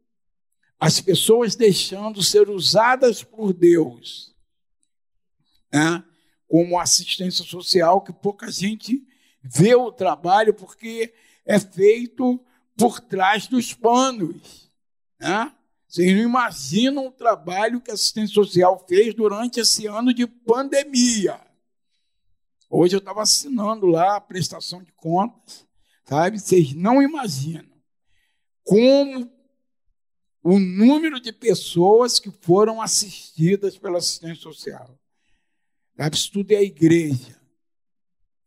as 0.79 0.99
pessoas 0.99 1.55
deixando 1.55 2.23
ser 2.23 2.49
usadas 2.49 3.23
por 3.23 3.53
Deus. 3.53 4.35
Né? 5.71 6.03
Como 6.47 6.79
assistência 6.79 7.45
social, 7.45 8.01
que 8.01 8.11
pouca 8.11 8.51
gente 8.51 9.05
vê 9.43 9.75
o 9.75 9.91
trabalho, 9.91 10.53
porque 10.53 11.13
é 11.45 11.59
feito 11.59 12.43
por 12.75 12.99
trás 12.99 13.45
dos 13.45 13.73
panos. 13.73 14.71
Né? 15.19 15.53
Vocês 15.87 16.15
não 16.15 16.23
imaginam 16.23 17.07
o 17.07 17.11
trabalho 17.11 17.79
que 17.79 17.91
a 17.91 17.93
assistência 17.93 18.33
social 18.33 18.83
fez 18.87 19.13
durante 19.13 19.59
esse 19.59 19.85
ano 19.85 20.13
de 20.13 20.25
pandemia. 20.25 21.39
Hoje 22.69 22.95
eu 22.95 22.99
estava 22.99 23.23
assinando 23.23 23.87
lá 23.87 24.17
a 24.17 24.21
prestação 24.21 24.83
de 24.83 24.91
contas, 24.91 25.65
sabe? 26.05 26.39
Vocês 26.39 26.73
não 26.73 27.01
imaginam 27.01 27.69
como 28.63 29.31
o 30.43 30.59
número 30.59 31.19
de 31.19 31.33
pessoas 31.33 32.19
que 32.19 32.29
foram 32.29 32.79
assistidas 32.79 33.77
pela 33.77 33.97
assistência 33.97 34.43
social. 34.43 34.97
Sabe? 35.97 36.15
Isso 36.15 36.31
tudo 36.31 36.51
é 36.51 36.57
a 36.57 36.63
igreja. 36.63 37.39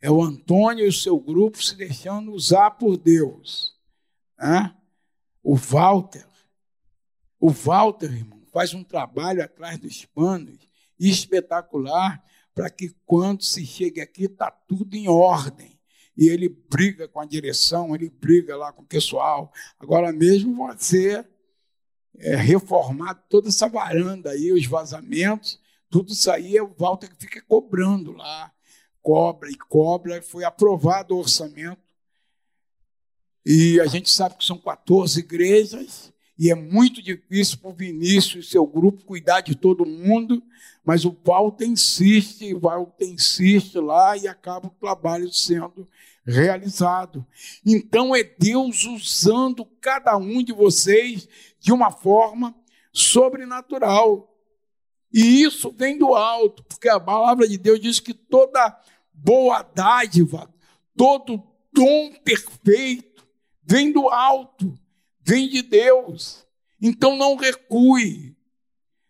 É 0.00 0.10
o 0.10 0.22
Antônio 0.22 0.84
e 0.84 0.88
o 0.88 0.92
seu 0.92 1.18
grupo 1.18 1.62
se 1.62 1.74
deixando 1.76 2.32
usar 2.32 2.72
por 2.72 2.96
Deus. 2.96 3.76
Né? 4.38 4.74
O 5.42 5.56
Walter, 5.56 6.26
o 7.38 7.50
Walter, 7.50 8.12
irmão, 8.12 8.42
faz 8.52 8.72
um 8.74 8.84
trabalho 8.84 9.42
atrás 9.42 9.78
dos 9.78 10.04
panos 10.04 10.68
espetacular 10.98 12.24
para 12.54 12.70
que 12.70 12.94
quando 13.06 13.42
se 13.42 13.64
chegue 13.64 14.00
aqui 14.00 14.24
está 14.24 14.50
tudo 14.50 14.94
em 14.96 15.08
ordem. 15.08 15.78
E 16.16 16.28
ele 16.28 16.48
briga 16.48 17.08
com 17.08 17.20
a 17.20 17.24
direção, 17.24 17.94
ele 17.94 18.10
briga 18.10 18.56
lá 18.56 18.72
com 18.72 18.82
o 18.82 18.86
pessoal. 18.86 19.52
Agora 19.78 20.12
mesmo 20.12 20.68
ser 20.78 21.28
é, 22.18 22.36
reformado 22.36 23.22
toda 23.28 23.48
essa 23.48 23.68
varanda 23.68 24.30
aí, 24.30 24.52
os 24.52 24.66
vazamentos, 24.66 25.58
tudo 25.88 26.12
isso 26.12 26.30
aí 26.30 26.60
o 26.60 26.74
Walter 26.78 27.08
que 27.08 27.16
fica 27.16 27.42
cobrando 27.42 28.12
lá, 28.12 28.52
cobra 29.00 29.50
e 29.50 29.56
cobra. 29.56 30.22
Foi 30.22 30.44
aprovado 30.44 31.14
o 31.14 31.18
orçamento. 31.18 31.80
E 33.44 33.80
a 33.80 33.86
gente 33.86 34.10
sabe 34.10 34.36
que 34.36 34.44
são 34.44 34.58
14 34.58 35.18
igrejas, 35.18 36.12
e 36.42 36.50
é 36.50 36.56
muito 36.56 37.00
difícil 37.00 37.58
para 37.58 37.70
o 37.70 37.72
Vinícius 37.72 38.46
e 38.46 38.50
seu 38.50 38.66
grupo 38.66 39.04
cuidar 39.04 39.42
de 39.42 39.54
todo 39.54 39.86
mundo, 39.86 40.42
mas 40.84 41.04
o 41.04 41.16
Walter 41.24 41.66
insiste, 41.66 42.52
o 42.52 42.58
Walter 42.58 43.06
insiste 43.06 43.78
lá 43.78 44.16
e 44.16 44.26
acaba 44.26 44.66
o 44.66 44.70
trabalho 44.80 45.32
sendo 45.32 45.88
realizado. 46.26 47.24
Então 47.64 48.12
é 48.12 48.24
Deus 48.24 48.82
usando 48.82 49.64
cada 49.80 50.16
um 50.16 50.42
de 50.42 50.52
vocês 50.52 51.28
de 51.60 51.72
uma 51.72 51.92
forma 51.92 52.52
sobrenatural. 52.92 54.36
E 55.14 55.44
isso 55.44 55.70
vem 55.70 55.96
do 55.96 56.12
alto, 56.12 56.64
porque 56.64 56.88
a 56.88 56.98
palavra 56.98 57.46
de 57.46 57.56
Deus 57.56 57.78
diz 57.78 58.00
que 58.00 58.12
toda 58.12 58.76
boa 59.14 59.62
dádiva, 59.62 60.52
todo 60.96 61.40
dom 61.72 62.12
perfeito 62.24 63.24
vem 63.62 63.92
do 63.92 64.08
alto, 64.08 64.76
vem 65.22 65.48
de 65.48 65.62
Deus. 65.62 66.46
Então 66.80 67.16
não 67.16 67.36
recue, 67.36 68.36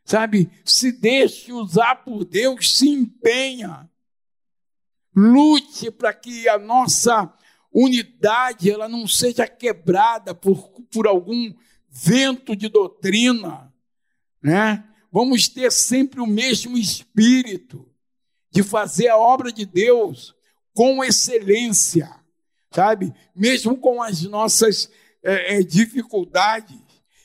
sabe? 0.05 0.51
Se 0.65 0.93
deixe 0.93 1.53
usar 1.53 1.97
por 1.97 2.25
Deus, 2.25 2.73
se 2.73 2.89
empenha. 2.89 3.91
Lute 5.15 5.91
para 5.91 6.13
que 6.13 6.49
a 6.49 6.59
nossa 6.59 7.33
unidade 7.73 8.71
ela 8.71 8.89
não 8.89 9.07
seja 9.09 9.47
quebrada 9.47 10.35
por, 10.35 10.69
por 10.91 11.07
algum 11.07 11.53
vento 11.89 12.55
de 12.55 12.69
doutrina, 12.69 13.73
né? 14.43 14.85
Vamos 15.11 15.47
ter 15.49 15.71
sempre 15.71 16.21
o 16.21 16.27
mesmo 16.27 16.77
espírito 16.79 17.87
de 18.51 18.63
fazer 18.63 19.09
a 19.09 19.17
obra 19.17 19.53
de 19.53 19.67
Deus 19.67 20.35
com 20.75 21.05
excelência, 21.05 22.11
sabe? 22.71 23.13
Mesmo 23.35 23.77
com 23.77 24.03
as 24.03 24.23
nossas 24.23 24.91
é, 25.23 25.57
é, 25.57 25.63
dificuldades. 25.63 26.79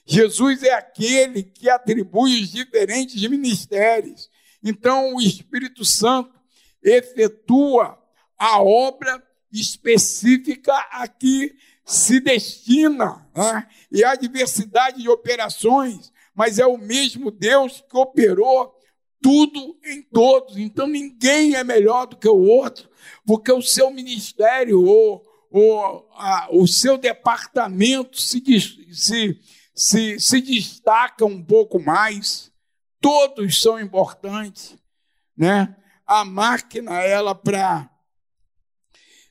Jesus 0.06 0.64
é 0.64 0.74
aquele 0.74 1.44
que 1.44 1.70
atribui 1.70 2.42
os 2.42 2.52
diferentes 2.52 3.22
ministérios. 3.30 4.30
Então, 4.64 5.16
o 5.16 5.22
Espírito 5.22 5.84
Santo 5.84 6.34
efetua 6.82 8.02
a 8.38 8.62
obra 8.62 9.22
específica 9.52 10.74
a 10.92 11.08
que 11.08 11.56
se 11.86 12.20
destina. 12.20 13.26
Né? 13.36 13.68
E 13.92 14.04
há 14.04 14.16
diversidade 14.16 15.02
de 15.02 15.10
operações, 15.10 16.12
mas 16.36 16.60
é 16.60 16.66
o 16.68 16.78
mesmo 16.78 17.32
Deus 17.32 17.84
que 17.90 17.98
operou 17.98 18.78
tudo 19.22 19.78
em 19.86 20.02
todos. 20.02 20.58
Então 20.58 20.88
ninguém 20.88 21.56
é 21.56 21.64
melhor 21.64 22.06
do 22.06 22.18
que 22.18 22.28
o 22.28 22.44
outro, 22.44 22.90
porque 23.26 23.52
o 23.52 23.62
seu 23.62 23.90
ministério 23.90 24.84
ou, 24.84 25.24
ou 25.58 26.10
a, 26.14 26.48
o 26.52 26.68
seu 26.68 26.98
departamento 26.98 28.20
se, 28.20 28.42
se, 28.92 29.42
se, 29.76 30.20
se 30.20 30.42
destaca 30.42 31.26
um 31.26 31.44
pouco 31.44 31.80
mais. 31.80 32.52
Todos 33.00 33.62
são 33.62 33.80
importantes, 33.80 34.76
né? 35.36 35.76
a 36.08 36.24
máquina 36.24 37.02
ela 37.02 37.36
para 37.36 37.90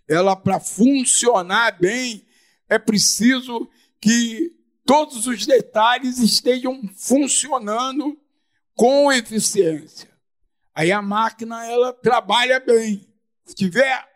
ela 0.07 0.37
para 0.37 0.61
funcionar 0.61 1.81
bem 1.81 2.25
é 2.69 2.79
preciso 2.79 3.69
que 4.01 4.53
todos 4.85 5.27
os 5.27 5.47
detalhes 5.47 6.19
estejam 6.19 6.81
funcionando 6.95 8.17
com 8.75 9.11
eficiência. 9.11 10.09
Aí 10.75 10.93
a 10.93 11.03
máquina 11.03 11.65
ela 11.67 11.93
trabalha 11.93 12.61
bem. 12.61 13.09
Se 13.45 13.55
tiver 13.55 14.07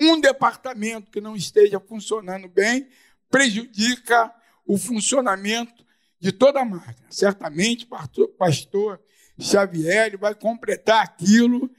um 0.00 0.20
departamento 0.20 1.10
que 1.10 1.20
não 1.20 1.34
esteja 1.34 1.80
funcionando 1.80 2.48
bem, 2.48 2.88
prejudica 3.30 4.32
o 4.66 4.76
funcionamento 4.76 5.84
de 6.20 6.32
toda 6.32 6.60
a 6.60 6.64
máquina. 6.64 7.06
Certamente, 7.10 7.86
pastor, 7.86 9.00
Xavier 9.38 10.18
vai 10.18 10.34
completar 10.34 11.02
aquilo 11.02 11.70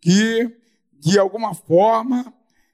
que, 0.00 0.50
de 0.92 1.18
alguma 1.18 1.54
forma, 1.54 2.32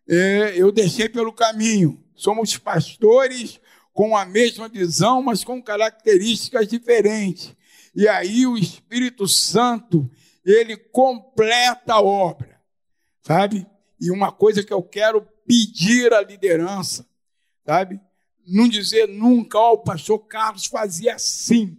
é, 0.08 0.54
eu 0.56 0.70
deixei 0.70 1.08
pelo 1.08 1.32
caminho. 1.32 2.02
Somos 2.14 2.56
pastores 2.56 3.60
com 3.92 4.16
a 4.16 4.24
mesma 4.24 4.68
visão, 4.68 5.22
mas 5.22 5.44
com 5.44 5.62
características 5.62 6.68
diferentes. 6.68 7.54
E 7.94 8.08
aí 8.08 8.46
o 8.46 8.56
Espírito 8.56 9.28
Santo, 9.28 10.10
ele 10.44 10.76
completa 10.76 11.94
a 11.94 12.02
obra, 12.02 12.60
sabe? 13.22 13.66
E 14.02 14.10
uma 14.10 14.32
coisa 14.32 14.62
que 14.62 14.72
eu 14.72 14.82
quero 14.82 15.22
pedir 15.46 16.12
à 16.12 16.20
liderança, 16.20 17.06
sabe? 17.64 18.00
Não 18.46 18.68
dizer 18.68 19.06
nunca, 19.06 19.58
ó, 19.58 19.70
oh, 19.70 19.74
o 19.74 19.78
pastor 19.78 20.18
Carlos 20.26 20.66
fazia 20.66 21.14
assim. 21.14 21.78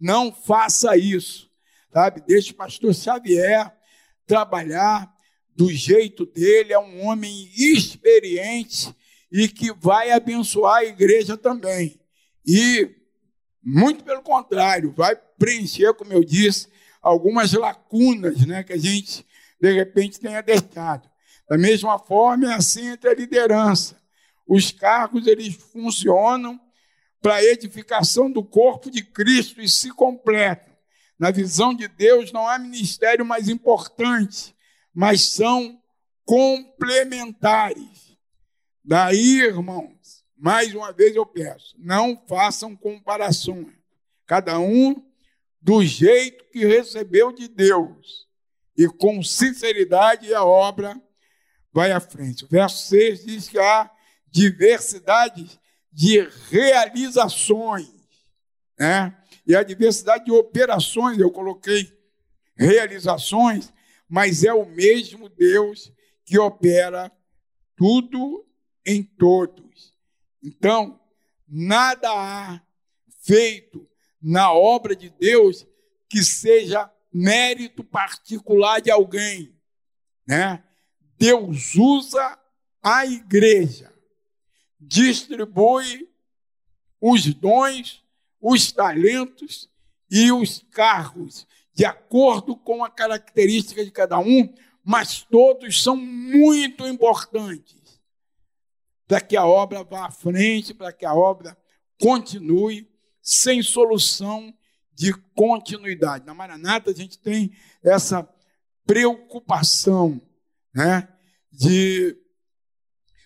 Não 0.00 0.32
faça 0.32 0.96
isso 0.96 1.52
sabe? 1.94 2.24
Deixa 2.26 2.50
o 2.50 2.56
pastor 2.56 2.92
Xavier 2.92 3.72
trabalhar 4.26 5.14
do 5.54 5.72
jeito 5.72 6.26
dele, 6.26 6.72
é 6.72 6.78
um 6.78 7.06
homem 7.06 7.48
experiente 7.56 8.92
e 9.30 9.46
que 9.46 9.72
vai 9.72 10.10
abençoar 10.10 10.78
a 10.78 10.84
igreja 10.84 11.36
também. 11.36 12.00
E, 12.44 12.90
muito 13.62 14.02
pelo 14.02 14.22
contrário, 14.22 14.92
vai 14.92 15.14
preencher, 15.14 15.94
como 15.94 16.12
eu 16.12 16.24
disse, 16.24 16.66
algumas 17.00 17.52
lacunas 17.52 18.44
né, 18.44 18.64
que 18.64 18.72
a 18.72 18.76
gente, 18.76 19.24
de 19.60 19.72
repente, 19.72 20.18
tenha 20.18 20.42
deixado. 20.42 21.08
Da 21.48 21.58
mesma 21.58 21.98
forma, 21.98 22.50
é 22.50 22.54
assim 22.54 22.88
entre 22.88 23.10
a 23.10 23.14
liderança. 23.14 24.00
Os 24.46 24.70
cargos, 24.70 25.26
eles 25.26 25.54
funcionam 25.54 26.60
para 27.20 27.36
a 27.36 27.44
edificação 27.44 28.30
do 28.30 28.44
corpo 28.44 28.90
de 28.90 29.02
Cristo 29.02 29.60
e 29.60 29.68
se 29.68 29.90
completam. 29.90 30.74
Na 31.18 31.30
visão 31.30 31.72
de 31.74 31.88
Deus, 31.88 32.32
não 32.32 32.46
há 32.46 32.58
ministério 32.58 33.24
mais 33.24 33.48
importante, 33.48 34.54
mas 34.92 35.32
são 35.32 35.80
complementares. 36.24 38.18
Daí, 38.84 39.40
irmãos, 39.40 40.24
mais 40.36 40.74
uma 40.74 40.92
vez 40.92 41.16
eu 41.16 41.24
peço, 41.24 41.74
não 41.78 42.22
façam 42.26 42.76
comparações. 42.76 43.72
Cada 44.26 44.58
um 44.58 45.02
do 45.60 45.82
jeito 45.82 46.44
que 46.50 46.66
recebeu 46.66 47.32
de 47.32 47.48
Deus. 47.48 48.28
E 48.76 48.86
com 48.86 49.22
sinceridade 49.22 50.34
a 50.34 50.44
obra 50.44 51.00
vai 51.74 51.92
à 51.92 52.00
frente. 52.00 52.44
O 52.44 52.48
verso 52.48 52.86
6 52.88 53.26
diz 53.26 53.48
que 53.48 53.58
há 53.58 53.90
diversidade 54.30 55.60
de 55.92 56.26
realizações. 56.50 57.92
Né? 58.78 59.14
e 59.46 59.54
a 59.54 59.62
diversidade 59.62 60.24
de 60.24 60.32
operações, 60.32 61.18
eu 61.18 61.30
coloquei 61.30 61.92
realizações, 62.56 63.72
mas 64.08 64.42
é 64.42 64.54
o 64.54 64.64
mesmo 64.64 65.28
Deus 65.28 65.92
que 66.24 66.38
opera 66.38 67.12
tudo 67.76 68.46
em 68.86 69.02
todos. 69.02 69.92
Então, 70.42 70.98
nada 71.46 72.08
há 72.10 72.60
feito 73.22 73.86
na 74.20 74.52
obra 74.52 74.96
de 74.96 75.10
Deus 75.10 75.66
que 76.08 76.22
seja 76.22 76.90
mérito 77.12 77.84
particular 77.84 78.80
de 78.80 78.90
alguém, 78.90 79.54
né? 80.26 80.63
Deus 81.18 81.74
usa 81.74 82.38
a 82.82 83.06
igreja, 83.06 83.92
distribui 84.80 86.08
os 87.00 87.32
dons 87.34 88.04
os 88.46 88.70
talentos 88.70 89.70
e 90.10 90.30
os 90.30 90.62
cargos, 90.70 91.46
de 91.72 91.82
acordo 91.86 92.54
com 92.54 92.84
a 92.84 92.90
característica 92.90 93.82
de 93.82 93.90
cada 93.90 94.18
um, 94.18 94.52
mas 94.84 95.22
todos 95.22 95.82
são 95.82 95.96
muito 95.96 96.86
importantes 96.86 97.98
para 99.08 99.18
que 99.22 99.34
a 99.34 99.46
obra 99.46 99.82
vá 99.82 100.06
à 100.06 100.10
frente, 100.10 100.74
para 100.74 100.92
que 100.92 101.06
a 101.06 101.14
obra 101.14 101.56
continue 101.98 102.86
sem 103.22 103.62
solução 103.62 104.54
de 104.92 105.14
continuidade. 105.34 106.26
Na 106.26 106.34
Maranata 106.34 106.90
a 106.90 106.94
gente 106.94 107.18
tem 107.18 107.50
essa 107.82 108.28
preocupação, 108.84 110.20
né, 110.74 111.08
de 111.50 112.16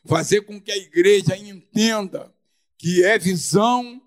fazer 0.05 0.42
com 0.42 0.61
que 0.61 0.70
a 0.70 0.76
igreja 0.76 1.36
entenda 1.36 2.32
que 2.76 3.05
é 3.05 3.18
visão 3.18 4.01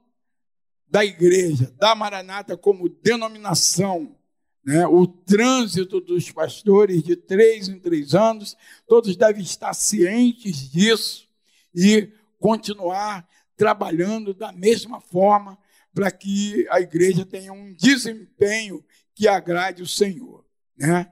da 0.88 1.06
igreja, 1.06 1.74
da 1.78 1.96
Maranata 1.96 2.58
como 2.58 2.90
denominação, 2.90 4.16
né? 4.64 4.86
o 4.88 5.08
trânsito 5.08 6.00
dos 6.02 6.30
pastores 6.32 7.02
de 7.02 7.16
três 7.16 7.68
em 7.68 7.80
três 7.80 8.14
anos, 8.14 8.56
todos 8.88 9.16
devem 9.16 9.42
estar 9.42 9.74
cientes 9.74 10.70
disso 10.70 11.28
e 11.74 12.10
continuar 12.40 13.28
trabalhando 13.56 14.34
da 14.34 14.52
mesma 14.52 15.00
forma 15.00 15.58
para 15.94 16.12
que 16.12 16.68
a 16.70 16.82
igreja 16.82 17.26
tenha 17.26 17.54
um 17.54 17.74
desempenho 17.74 18.84
que 19.14 19.28
agrade 19.28 19.82
o 19.82 19.88
Senhor. 19.88 20.46
Né? 20.78 21.12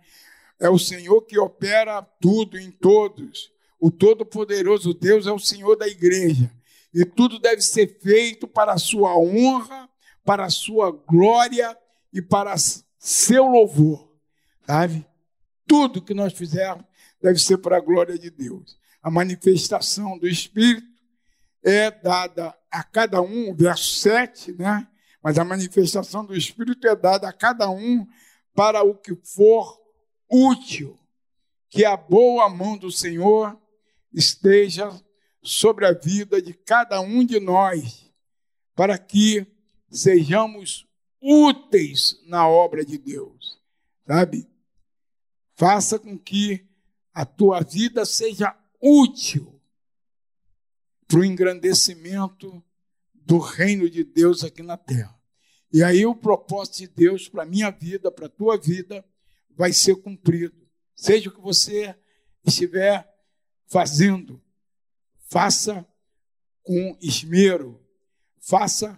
É 0.60 0.70
o 0.70 0.78
Senhor 0.78 1.22
que 1.22 1.40
opera 1.40 2.02
tudo 2.20 2.58
em 2.58 2.70
todos. 2.70 3.52
O 3.80 3.90
Todo-Poderoso 3.90 4.94
Deus 4.94 5.26
é 5.26 5.32
o 5.32 5.40
Senhor 5.40 5.76
da 5.78 5.88
igreja. 5.88 6.52
E 6.94 7.06
tudo 7.06 7.40
deve 7.40 7.62
ser 7.62 8.00
feito 8.02 8.48
para 8.48 8.74
a 8.74 8.78
sua 8.78 9.16
honra, 9.16 9.90
para 10.26 10.46
a 10.46 10.50
sua 10.50 10.92
glória 10.92 11.78
e 12.12 12.22
para 12.22 12.56
seu 12.98 13.46
louvor. 13.48 14.12
Sabe? 14.66 15.06
Tudo 15.66 16.02
que 16.02 16.14
nós 16.14 16.34
fizermos 16.34 16.86
deve 17.22 17.40
ser 17.40 17.58
para 17.58 17.78
a 17.78 17.82
glória 17.82 18.18
de 18.18 18.30
Deus. 18.30 18.78
A 19.02 19.10
manifestação 19.10 20.18
do 20.18 20.28
Espírito 20.28 20.88
é 21.64 21.90
dada 21.90 22.56
a 22.70 22.84
cada 22.84 23.22
um, 23.22 23.54
verso 23.56 23.96
7, 23.98 24.54
né? 24.54 24.88
Mas 25.24 25.38
a 25.38 25.46
manifestação 25.46 26.26
do 26.26 26.36
Espírito 26.36 26.88
é 26.88 26.96
dada 26.96 27.28
a 27.28 27.34
cada 27.34 27.70
um 27.70 28.06
para 28.54 28.84
o 28.84 28.96
que 28.96 29.16
for 29.16 29.79
útil. 30.30 30.98
Que 31.70 31.86
a 31.86 31.96
boa 31.96 32.50
mão 32.50 32.78
do 32.78 32.92
Senhor 32.92 33.60
esteja 34.12 34.90
sobre 35.42 35.86
a 35.86 35.94
vida 35.94 36.42
de 36.42 36.54
cada 36.54 37.00
um 37.00 37.24
de 37.24 37.40
nós, 37.40 38.12
para 38.76 38.98
que 38.98 39.46
sejamos 39.90 40.88
úteis 41.22 42.20
na 42.26 42.48
obra 42.48 42.84
de 42.84 42.98
Deus, 42.98 43.60
sabe? 44.08 44.48
Faça 45.56 46.00
com 46.00 46.18
que 46.18 46.66
a 47.14 47.26
tua 47.26 47.62
vida 47.62 48.06
seja 48.06 48.56
útil 48.82 49.60
para 51.08 51.20
o 51.20 51.26
engrandecimento 51.26 52.64
do 53.14 53.40
reino 53.40 53.90
de 53.90 54.04
Deus 54.04 54.44
aqui 54.44 54.64
na 54.64 54.78
terra. 54.78 55.20
E 55.72 55.84
aí 55.84 56.06
o 56.06 56.16
propósito 56.16 56.78
de 56.78 56.88
Deus 56.88 57.28
para 57.28 57.44
a 57.44 57.46
minha 57.46 57.70
vida, 57.70 58.12
para 58.12 58.28
a 58.28 58.30
tua 58.30 58.58
vida, 58.58 59.04
vai 59.60 59.74
ser 59.74 59.98
cumprido. 59.98 60.56
Seja 60.96 61.30
o 61.30 61.34
que 61.34 61.42
você 61.42 61.94
estiver 62.46 63.06
fazendo, 63.68 64.42
faça 65.28 65.86
com 66.64 66.98
esmero, 67.02 67.78
faça 68.40 68.98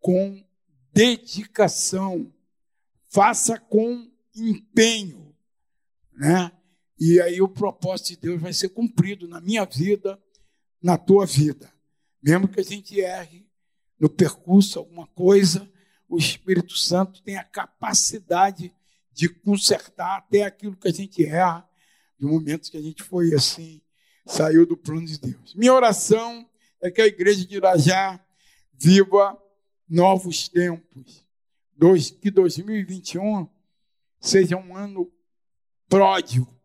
com 0.00 0.44
dedicação, 0.92 2.34
faça 3.08 3.56
com 3.56 4.10
empenho, 4.34 5.32
né? 6.12 6.50
E 6.98 7.20
aí 7.20 7.40
o 7.40 7.48
propósito 7.48 8.08
de 8.08 8.16
Deus 8.16 8.42
vai 8.42 8.52
ser 8.52 8.70
cumprido 8.70 9.28
na 9.28 9.40
minha 9.40 9.64
vida, 9.64 10.20
na 10.82 10.98
tua 10.98 11.24
vida. 11.24 11.72
Mesmo 12.20 12.48
que 12.48 12.58
a 12.58 12.64
gente 12.64 13.00
erre 13.00 13.46
no 13.96 14.10
percurso 14.10 14.80
alguma 14.80 15.06
coisa, 15.06 15.70
o 16.08 16.18
Espírito 16.18 16.76
Santo 16.76 17.22
tem 17.22 17.36
a 17.36 17.44
capacidade 17.44 18.74
de 19.20 19.28
consertar 19.28 20.16
até 20.16 20.44
aquilo 20.44 20.74
que 20.74 20.88
a 20.88 20.90
gente 20.90 21.22
erra, 21.26 21.68
de 22.18 22.24
momentos 22.24 22.70
que 22.70 22.78
a 22.78 22.80
gente 22.80 23.02
foi 23.02 23.34
assim, 23.34 23.82
saiu 24.24 24.64
do 24.64 24.78
plano 24.78 25.04
de 25.04 25.18
Deus. 25.18 25.54
Minha 25.54 25.74
oração 25.74 26.48
é 26.80 26.90
que 26.90 27.02
a 27.02 27.06
igreja 27.06 27.44
de 27.44 27.56
Irajá 27.56 28.18
viva 28.72 29.38
novos 29.86 30.48
tempos. 30.48 31.22
Dois, 31.76 32.10
que 32.10 32.30
2021 32.30 33.46
seja 34.18 34.56
um 34.56 34.74
ano 34.74 35.12
pródigo 35.86 36.58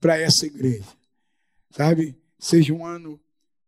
para 0.00 0.16
essa 0.16 0.46
igreja, 0.46 0.86
sabe? 1.68 2.16
Seja 2.38 2.72
um 2.72 2.86
ano 2.86 3.20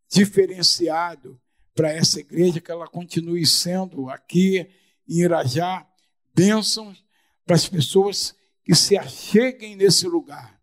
diferenciado 0.08 1.40
para 1.74 1.90
essa 1.90 2.20
igreja, 2.20 2.60
que 2.60 2.70
ela 2.70 2.86
continue 2.86 3.44
sendo 3.44 4.08
aqui 4.08 4.70
em 5.08 5.22
Irajá 5.22 5.84
bênçãos 6.32 7.03
para 7.44 7.56
as 7.56 7.68
pessoas 7.68 8.34
que 8.64 8.74
se 8.74 8.96
acheguem 8.96 9.76
nesse 9.76 10.06
lugar, 10.06 10.60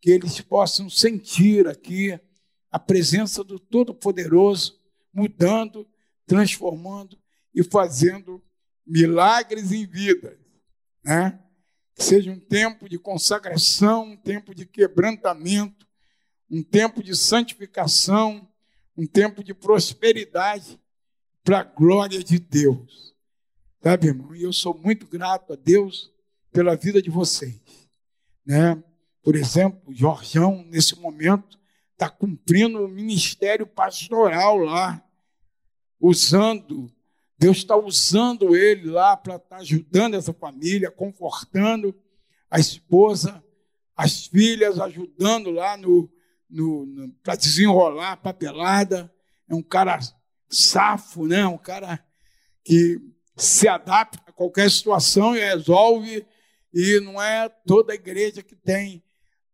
que 0.00 0.10
eles 0.10 0.40
possam 0.40 0.88
sentir 0.88 1.66
aqui 1.68 2.18
a 2.70 2.78
presença 2.78 3.44
do 3.44 3.58
Todo-Poderoso 3.58 4.80
mudando, 5.12 5.86
transformando 6.26 7.18
e 7.54 7.62
fazendo 7.62 8.42
milagres 8.86 9.70
em 9.72 9.86
vidas, 9.86 10.36
né? 11.04 11.40
Que 11.94 12.02
seja 12.02 12.30
um 12.32 12.40
tempo 12.40 12.88
de 12.88 12.98
consagração, 12.98 14.04
um 14.04 14.16
tempo 14.16 14.52
de 14.54 14.66
quebrantamento, 14.66 15.86
um 16.50 16.62
tempo 16.62 17.02
de 17.02 17.14
santificação, 17.14 18.48
um 18.96 19.06
tempo 19.06 19.44
de 19.44 19.54
prosperidade 19.54 20.80
para 21.44 21.60
a 21.60 21.64
glória 21.64 22.22
de 22.22 22.38
Deus. 22.38 23.14
Sabe, 23.82 24.08
irmão? 24.08 24.34
E 24.34 24.42
eu 24.42 24.52
sou 24.52 24.76
muito 24.76 25.06
grato 25.06 25.52
a 25.52 25.56
Deus 25.56 26.13
pela 26.54 26.76
vida 26.76 27.02
de 27.02 27.10
vocês. 27.10 27.60
Né? 28.46 28.80
Por 29.22 29.34
exemplo, 29.34 29.82
o 29.86 29.92
Jorjão, 29.92 30.64
nesse 30.68 30.98
momento, 30.98 31.58
está 31.92 32.08
cumprindo 32.08 32.84
o 32.84 32.88
ministério 32.88 33.66
pastoral 33.66 34.56
lá, 34.56 35.04
usando 36.00 36.90
Deus 37.36 37.58
está 37.58 37.76
usando 37.76 38.56
ele 38.56 38.88
lá 38.88 39.16
para 39.16 39.36
estar 39.36 39.56
tá 39.56 39.56
ajudando 39.56 40.14
essa 40.14 40.32
família, 40.32 40.90
confortando 40.90 41.94
a 42.48 42.60
esposa, 42.60 43.42
as 43.96 44.26
filhas, 44.26 44.78
ajudando 44.78 45.50
lá 45.50 45.76
no, 45.76 46.08
no, 46.48 46.86
no 46.86 47.12
para 47.22 47.34
desenrolar 47.34 48.12
a 48.12 48.16
papelada. 48.16 49.12
É 49.48 49.54
um 49.54 49.62
cara 49.62 49.98
safo, 50.48 51.26
né? 51.26 51.44
um 51.46 51.58
cara 51.58 52.02
que 52.64 53.00
se 53.36 53.66
adapta 53.66 54.30
a 54.30 54.32
qualquer 54.32 54.70
situação 54.70 55.36
e 55.36 55.40
resolve. 55.40 56.24
E 56.74 56.98
não 57.00 57.22
é 57.22 57.48
toda 57.48 57.94
igreja 57.94 58.42
que 58.42 58.56
tem 58.56 59.02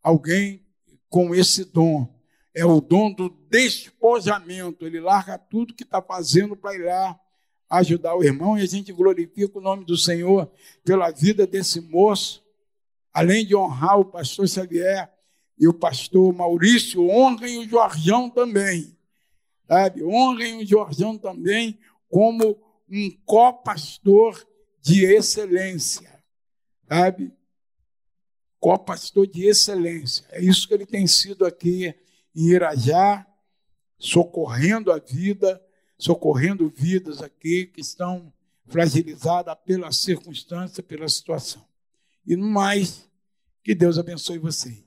alguém 0.03 0.65
com 1.09 1.35
esse 1.35 1.67
dom. 1.67 2.09
É 2.55 2.65
o 2.65 2.81
dom 2.81 3.13
do 3.13 3.29
despojamento. 3.29 4.87
Ele 4.87 5.01
larga 5.01 5.37
tudo 5.37 5.75
que 5.75 5.85
está 5.85 6.01
fazendo 6.01 6.57
para 6.57 6.75
ir 6.75 6.87
lá 6.87 7.21
ajudar 7.71 8.17
o 8.17 8.25
irmão 8.25 8.59
e 8.59 8.63
a 8.63 8.67
gente 8.67 8.93
glorifica 8.93 9.59
o 9.59 9.63
nome 9.63 9.85
do 9.85 9.97
Senhor 9.97 10.51
pela 10.85 11.11
vida 11.11 11.47
desse 11.47 11.81
moço, 11.81 12.43
além 13.13 13.47
de 13.47 13.55
honrar 13.55 14.01
o 14.01 14.05
pastor 14.05 14.49
Xavier 14.49 15.09
e 15.57 15.69
o 15.69 15.75
pastor 15.75 16.33
Maurício, 16.35 17.09
honrem 17.09 17.59
o 17.59 17.69
Jorjão 17.69 18.29
também, 18.29 18.97
sabe? 19.69 20.03
Honrem 20.03 20.59
o 20.59 20.67
Jorjão 20.67 21.17
também 21.17 21.79
como 22.09 22.59
um 22.91 23.11
co-pastor 23.25 24.45
de 24.83 25.05
excelência, 25.05 26.10
sabe? 26.91 27.33
Co-pastor 28.59 29.27
de 29.27 29.47
excelência. 29.47 30.27
É 30.31 30.43
isso 30.43 30.67
que 30.67 30.75
ele 30.75 30.87
tem 30.87 31.07
sido 31.07 31.47
aqui 31.47 31.95
em 32.35 32.49
Irajá, 32.49 33.27
socorrendo 33.99 34.91
a 34.91 34.99
vida 34.99 35.61
socorrendo 36.01 36.73
vidas 36.75 37.21
aqui 37.21 37.67
que 37.67 37.83
estão 37.83 38.33
fragilizadas 38.67 39.55
pela 39.67 39.93
circunstância, 39.93 40.83
pela 40.83 41.07
situação. 41.09 41.65
E 42.27 42.35
no 42.37 42.49
mais, 42.49 43.07
que 43.63 43.75
Deus 43.75 43.99
abençoe 43.99 44.39
vocês. 44.39 44.83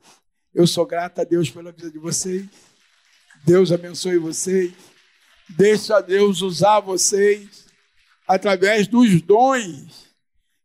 Eu 0.54 0.66
sou 0.66 0.86
grato 0.86 1.22
a 1.22 1.24
Deus 1.24 1.50
pela 1.52 1.72
vida 1.72 1.92
de 1.92 2.00
vocês. 2.00 2.48
Deus 3.46 3.72
abençoe 3.72 4.18
vocês. 4.18 4.74
Deixa 5.50 6.02
Deus 6.02 6.42
usar 6.42 6.80
vocês 6.80 7.66
através 8.28 8.88
dos 8.88 9.22
dons 9.22 10.03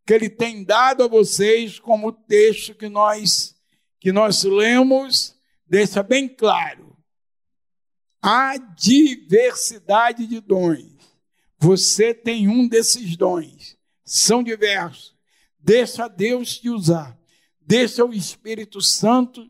que 0.09 0.15
Ele 0.15 0.31
tem 0.31 0.65
dado 0.65 1.03
a 1.03 1.07
vocês, 1.07 1.79
como 1.79 2.11
texto 2.11 2.75
que 2.75 2.89
nós 2.89 3.55
que 4.01 4.11
nós 4.11 4.43
lemos 4.43 5.37
deixa 5.69 6.03
bem 6.03 6.27
claro 6.27 6.97
há 8.23 8.57
diversidade 8.57 10.27
de 10.27 10.41
dons, 10.41 10.97
Você 11.59 12.15
tem 12.15 12.49
um 12.49 12.67
desses 12.67 13.19
dons, 13.19 13.77
são 14.03 14.43
diversos. 14.43 15.15
Deixa 15.59 16.09
Deus 16.09 16.57
te 16.57 16.71
usar, 16.71 17.15
deixa 17.61 18.03
o 18.03 18.15
Espírito 18.15 18.81
Santo 18.81 19.47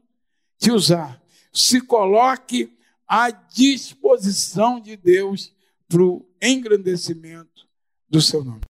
te 0.58 0.72
usar. 0.72 1.22
Se 1.52 1.80
coloque 1.80 2.76
à 3.06 3.30
disposição 3.30 4.80
de 4.80 4.96
Deus 4.96 5.54
para 5.86 6.02
o 6.02 6.28
engrandecimento 6.42 7.68
do 8.10 8.20
seu 8.20 8.42
nome. 8.42 8.66